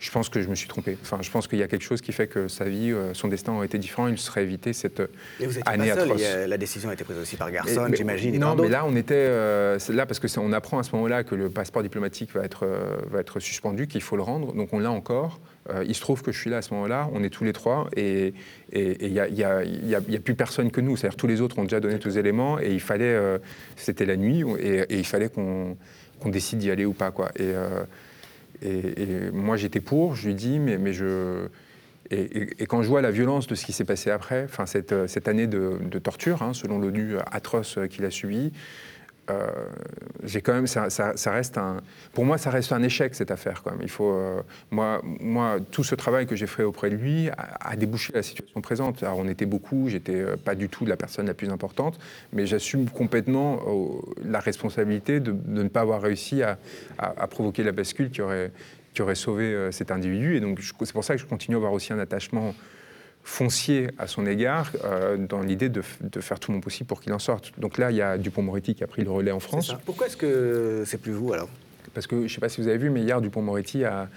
[0.00, 0.98] je pense que je me suis trompé.
[1.00, 3.28] Enfin, je pense qu'il y a quelque chose qui fait que sa vie, euh, son
[3.28, 4.08] destin aurait été différent.
[4.08, 5.00] Il serait évité cette
[5.40, 6.20] et vous année pas atroce.
[6.20, 8.38] la décision a été prise aussi par Garçon, j'imagine.
[8.38, 11.34] Non, mais là, on était euh, là parce que on apprend à ce moment-là que
[11.34, 12.66] le passeport diplomatique va être
[13.08, 14.52] va être suspendu, qu'il faut le rendre.
[14.52, 15.40] Donc on l'a encore.
[15.70, 17.52] Euh, il se trouve que je suis là à ce moment-là, on est tous les
[17.52, 18.34] trois, et
[18.72, 20.96] il n'y a, plus personne que nous.
[20.96, 23.38] C'est-à-dire tous les autres ont déjà donné tous les éléments, et il fallait, euh,
[23.76, 25.76] c'était la nuit, et, il fallait qu'on
[26.26, 27.10] décide d'y aller ou pas.
[27.10, 27.30] Quoi.
[27.40, 27.84] Euh,
[28.62, 31.48] et, moi j'étais pour, je lui dis, mais, mais je...
[32.10, 35.46] Et, quand je vois la violence de ce qui s'est passé après, cette, cette année
[35.46, 38.52] de, torture, hein, selon l'ONU atroce qu'il a subie,
[39.30, 39.46] euh,
[40.22, 41.78] j'ai quand même, ça, reste un,
[42.12, 43.62] pour moi, ça reste un échec cette affaire.
[43.62, 43.80] Quand même.
[43.82, 47.76] Il faut, euh, moi, moi, tout ce travail que j'ai fait auprès de lui a,
[47.76, 49.02] débouché la situation présente.
[49.02, 51.98] Alors, on était beaucoup, j'étais euh, pas du tout la personne la plus importante,
[52.32, 53.60] mais j'assume complètement
[54.24, 56.58] la responsabilité de, ne pas avoir réussi à,
[56.98, 58.52] à, provoquer la bascule qui aurait,
[58.92, 60.36] qui aurait sauvé cet individu.
[60.36, 62.54] Et donc, c'est pour ça que je continue à avoir aussi un attachement
[63.24, 65.82] foncier à son égard euh, dans l'idée de,
[66.20, 67.52] faire tout mon possible pour qu'il en sorte.
[67.58, 69.74] Donc là, il y a Dupont-Moretti qui a pris le relais en France.
[69.86, 71.48] Pourquoi est-ce que c'est plus vous alors?
[71.94, 74.08] Parce que je ne sais pas si vous avez vu, mais hier, Dupont-Moretti a,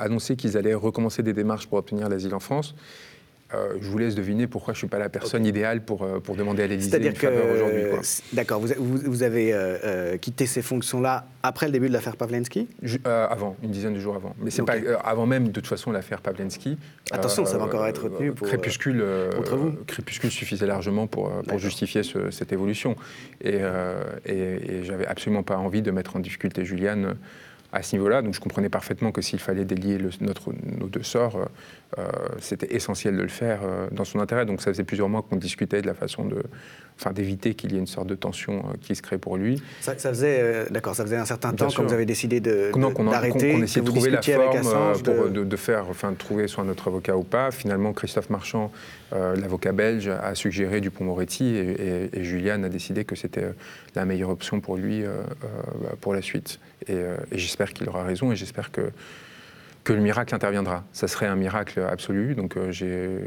[0.00, 2.74] annoncé qu'ils allaient recommencer des démarches pour obtenir l'asile en France.
[3.54, 6.20] Euh, je vous laisse deviner pourquoi je ne suis pas la personne idéale pour, euh,
[6.20, 7.82] pour demander à l'Élysée une faveur aujourd'hui.
[8.34, 12.68] D'accord, vous, vous, avez euh, quitté ces fonctions-là après le début de l'affaire Pavlensky?
[13.04, 14.34] Avant, une dizaine de jours avant.
[14.38, 16.76] Mais c'est pas avant même de toute façon l'affaire Pavlensky.
[17.10, 19.02] Attention, ça va encore être retenu pour, crépuscule,
[19.34, 19.72] contre vous.
[19.86, 22.96] Crépuscule suffisait largement pour, pour justifier cette évolution.
[23.42, 23.60] Et,
[24.26, 27.16] et, et j'avais absolument pas envie de mettre en difficulté Juliane
[27.72, 28.22] à ce niveau-là.
[28.22, 31.44] Donc je comprenais parfaitement que s'il fallait délier notre, nos deux sorts, euh,
[31.98, 32.06] euh,
[32.40, 34.46] c'était essentiel de le faire euh, dans son intérêt.
[34.46, 36.42] Donc ça faisait plusieurs mois qu'on discutait de la façon de,
[36.98, 39.62] enfin, d'éviter qu'il y ait une sorte de tension qui se crée pour lui.
[39.80, 42.70] Ça, faisait, d'accord, ça faisait un certain temps quand vous avez décidé de,
[43.10, 45.56] d'arrêter, qu'on, essayait de trouver la forme pour de...
[45.56, 47.50] faire, enfin, de trouver soit notre avocat ou pas.
[47.50, 48.72] Finalement, Christophe Marchand,
[49.12, 53.48] l'avocat belge, a suggéré Dupont-Moretti et, et, Juliane a décidé que c'était
[53.98, 55.04] la meilleure option pour lui
[56.00, 56.60] pour la suite.
[56.86, 58.90] Et, et j'espère qu'il aura raison et j'espère que,
[59.88, 60.84] que le miracle interviendra.
[60.92, 62.34] Ça serait un miracle absolu.
[62.34, 63.20] Donc euh, j'ai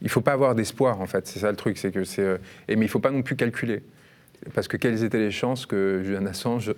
[0.00, 1.26] il faut pas avoir d'espoir, en fait.
[1.26, 1.76] C'est ça le truc.
[1.76, 3.82] C'est que c'est, euh, et, mais il faut pas non plus calculer.
[4.54, 6.72] Parce que quelles étaient les chances que Julian Assange,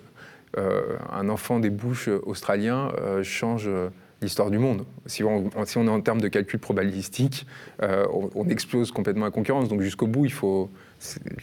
[0.57, 2.91] euh, un enfant des bouches australiens,
[3.23, 3.71] change
[4.23, 7.47] l'histoire du monde si on, si on, est en termes de calcul probabilistique,
[7.81, 9.69] on, on, explose complètement la concurrence.
[9.69, 10.71] Donc jusqu'au bout, il faut.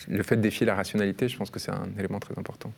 [0.07, 2.71] Le fait de défier la rationalité, je pense que c'est un élément très important.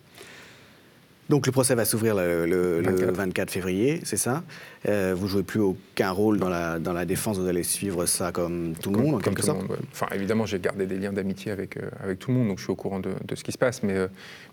[1.30, 2.82] Donc le procès va s'ouvrir le,
[3.12, 3.52] 24.
[3.52, 4.44] février, c'est ça?
[4.88, 8.32] Euh, Vous jouez plus aucun rôle dans la, dans la défense, vous allez suivre ça
[8.32, 9.62] comme tout le monde, en quelque sorte?
[9.92, 12.64] Enfin, évidemment, j'ai gardé des liens d'amitié avec, euh, avec tout le monde, donc je
[12.64, 14.08] suis au courant de, ce qui se passe, mais, euh,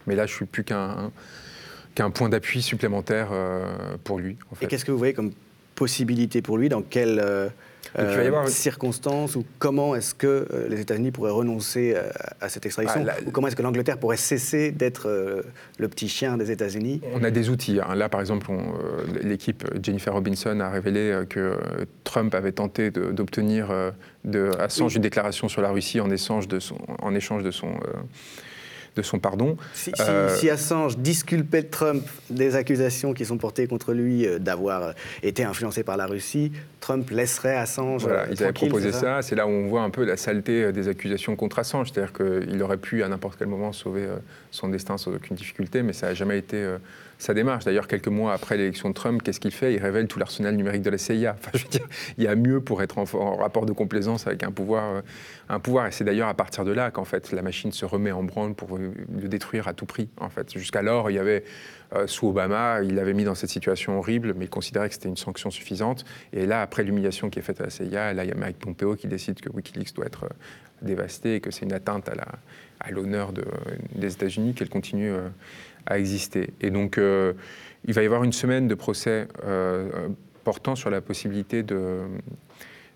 [0.06, 1.10] mais là, je suis plus qu'un
[1.96, 3.30] qu'un point d'appui supplémentaire
[4.04, 4.36] pour lui.
[4.52, 4.66] En fait.
[4.66, 5.32] Et qu'est-ce que vous voyez comme
[5.74, 6.68] possibilité pour lui?
[6.68, 7.50] Dans quelle
[7.98, 12.08] euh, circonstances ou comment est-ce que euh, les États-Unis pourraient renoncer euh,
[12.40, 13.06] à cette extradition?
[13.08, 15.08] Ah, ou comment est-ce que l'Angleterre pourrait cesser d'être
[15.78, 17.00] le petit chien des États-Unis?
[17.14, 17.78] On a des outils.
[17.80, 17.94] Hein.
[17.94, 18.50] Là, par exemple,
[19.22, 21.56] l'équipe Jennifer Robinson a révélé que
[22.04, 23.68] Trump avait tenté d'obtenir
[24.24, 27.74] de, Assange une déclaration sur la Russie en échange de son, en échange de son
[28.96, 29.56] de son pardon.
[29.74, 29.92] Si,
[30.38, 35.96] si, Assange disculpait Trump des accusations qui sont portées contre lui d'avoir été influencé par
[35.96, 36.52] la Russie,
[36.86, 38.02] Trump laisserait Assange.
[38.02, 39.20] Voilà, ils avaient proposé ça.
[39.22, 41.90] C'est là où on voit un peu la saleté euh, des accusations contre Assange.
[41.90, 44.16] C'est-à-dire qu'il aurait pu à n'importe quel moment sauver euh,
[44.50, 46.78] son destin sans aucune difficulté, mais ça n'a jamais été euh,
[47.18, 47.64] sa démarche.
[47.64, 49.74] D'ailleurs, quelques mois après l'élection de Trump, qu'est-ce qu'il fait?
[49.74, 51.36] Il révèle tout l'arsenal numérique de la CIA.
[52.18, 55.02] Il y a mieux pour être en, rapport de complaisance avec un pouvoir.
[55.48, 55.86] un pouvoir.
[55.86, 58.54] Et c'est d'ailleurs à partir de là qu'en fait la machine se remet en branle
[58.54, 60.08] pour le détruire à tout prix.
[60.18, 61.44] En fait, jusqu'alors, il y avait
[61.94, 65.08] euh, sous Obama, il l'avait mis dans cette situation horrible, mais il considérait que c'était
[65.08, 66.04] une sanction suffisante.
[66.32, 68.58] Et là, après l'humiliation qui est faite à la CIA, là, il y a Mike
[68.58, 70.28] Pompeo qui décide que Wikileaks doit être euh,
[70.82, 72.10] dévasté et que c'est une atteinte
[72.80, 73.32] à l'honneur
[73.94, 75.28] des États-Unis qu'elle continue euh,
[75.86, 76.50] à exister.
[76.60, 79.28] Et donc, il va y avoir une semaine de procès
[80.44, 81.64] portant sur la possibilité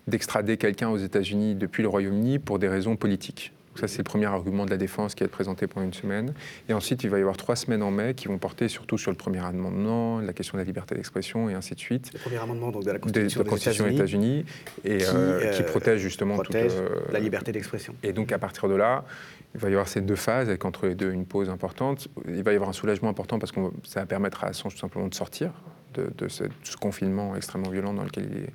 [0.07, 4.25] d'extrader quelqu'un aux États-Unis depuis le Royaume-Uni pour des raisons politiques ça, c'est le premier
[4.25, 6.33] argument de la défense qui va être présenté pendant une semaine.
[6.67, 9.11] Et ensuite, il va y avoir trois semaines en mai qui vont porter surtout sur
[9.11, 12.11] le premier amendement, la question de la liberté d'expression et ainsi de suite.
[12.13, 14.45] Le premier amendement donc, de la Constitution, des, États-Unis
[14.83, 17.95] et qui, euh, qui, euh, protège justement protège toute, euh, la liberté d'expression.
[18.03, 19.05] Et donc, à partir de là,
[19.53, 22.07] il va y avoir ces deux phases, avec entre les deux une pause importante.
[22.27, 24.79] Il va y avoir un soulagement important parce que ça va permettre à Assange tout
[24.79, 25.51] simplement de sortir
[25.93, 26.45] de, ce,
[26.79, 28.53] confinement extrêmement violent dans lequel il est,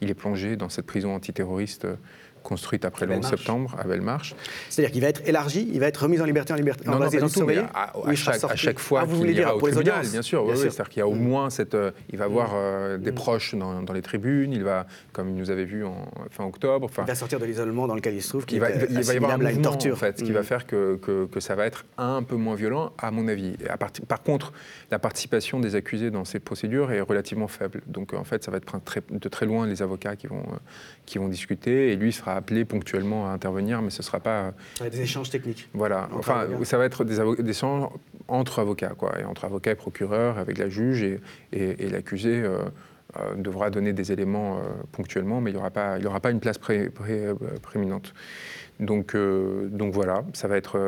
[0.00, 1.86] il est plongé, dans cette prison antiterroriste
[2.44, 4.36] construite après le 11 septembre à Bellemarche.
[4.68, 6.98] C'est-à-dire qu'il va être élargi, il va être remis en liberté en liberté Non, non,
[7.00, 7.92] pas du tout, mais à,
[8.54, 10.44] chaque, fois ah, qu'il ira au tribunal, bien sûr.
[10.44, 11.18] Oui, C'est-à-dire qu'il y a au mm.
[11.18, 11.74] moins cette...
[11.74, 12.56] Euh, il va avoir mm.
[12.56, 13.14] euh, des mm.
[13.14, 16.88] proches dans, les tribunes, il va, comme il nous avait vu en fin octobre...
[16.98, 19.14] Il va sortir de l'isolement dans lequel il se trouve, qui il va, il va
[19.14, 19.94] y avoir une torture.
[19.94, 22.92] En fait, ce qui va faire que, que, ça va être un peu moins violent,
[22.98, 23.56] à mon avis.
[23.68, 24.52] À par contre,
[24.90, 27.82] la participation des accusés dans ces procédures est relativement faible.
[27.86, 28.66] Donc en fait, ça va être
[29.10, 30.56] de très loin les avocats qui vont, euh,
[31.06, 34.52] qui vont discuter, et lui sera appelé ponctuellement à intervenir, mais ce ne sera pas...
[34.80, 35.68] Être des échanges techniques.
[35.74, 37.88] Voilà, enfin, ça va être des, des, échanges
[38.28, 41.20] entre avocats, quoi, et entre avocats et procureurs, avec la juge, et,
[41.52, 42.58] et, l'accusé euh,
[43.18, 44.60] euh, devra donner des éléments euh,
[44.92, 46.90] ponctuellement, mais il n'y aura, pas, il aura pas une place pré,
[47.62, 48.14] prééminente.
[48.80, 50.80] Donc, donc voilà, ça va être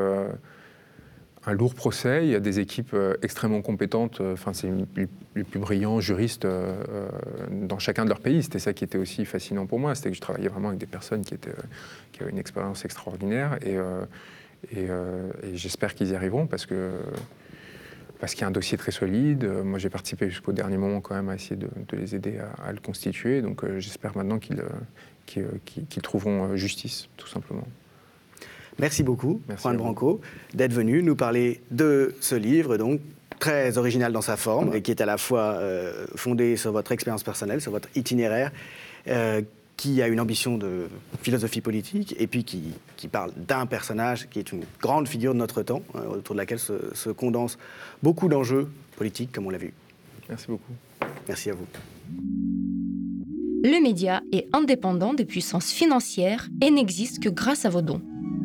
[1.46, 2.26] un lourd procès.
[2.26, 4.20] Il y a des équipes euh, extrêmement compétentes.
[4.20, 6.74] Euh, enfin, c'est les plus brillants juristes euh,
[7.50, 8.42] dans chacun de leur pays.
[8.42, 9.94] C'était ça qui était aussi fascinant pour moi.
[9.94, 11.34] C'était que je travaillais vraiment avec des personnes qui,
[12.20, 13.58] avaient une expérience extraordinaire.
[13.64, 13.76] Et,
[15.54, 16.76] j'espère qu'ils y arriveront parce qu'il
[18.40, 19.44] y a un dossier très solide.
[19.44, 22.80] Moi, j'ai participé jusqu'au dernier moment quand même à essayer de, les aider à, le
[22.80, 23.42] constituer.
[23.42, 27.66] Donc, j'espère maintenant qu'ils trouveront justice, tout simplement.
[28.78, 30.20] Merci beaucoup, Juan Branco,
[30.52, 33.00] d'être venu nous parler de ce livre, donc
[33.38, 36.92] très original dans sa forme, et qui est à la fois euh, fondé sur votre
[36.92, 38.52] expérience personnelle, sur votre itinéraire,
[39.08, 39.40] euh,
[39.76, 40.88] qui a une ambition de
[41.22, 45.62] philosophie politique, et puis qui, parle d'un personnage qui est une grande figure de notre
[45.62, 47.58] temps, euh, autour de laquelle se, se condensent
[48.02, 49.72] beaucoup d'enjeux politiques, comme on l'a vu.
[50.28, 50.72] Merci beaucoup.
[51.28, 51.66] Merci à vous.
[53.62, 58.02] Le média est indépendant des puissances financières et n'existe que grâce à vos dons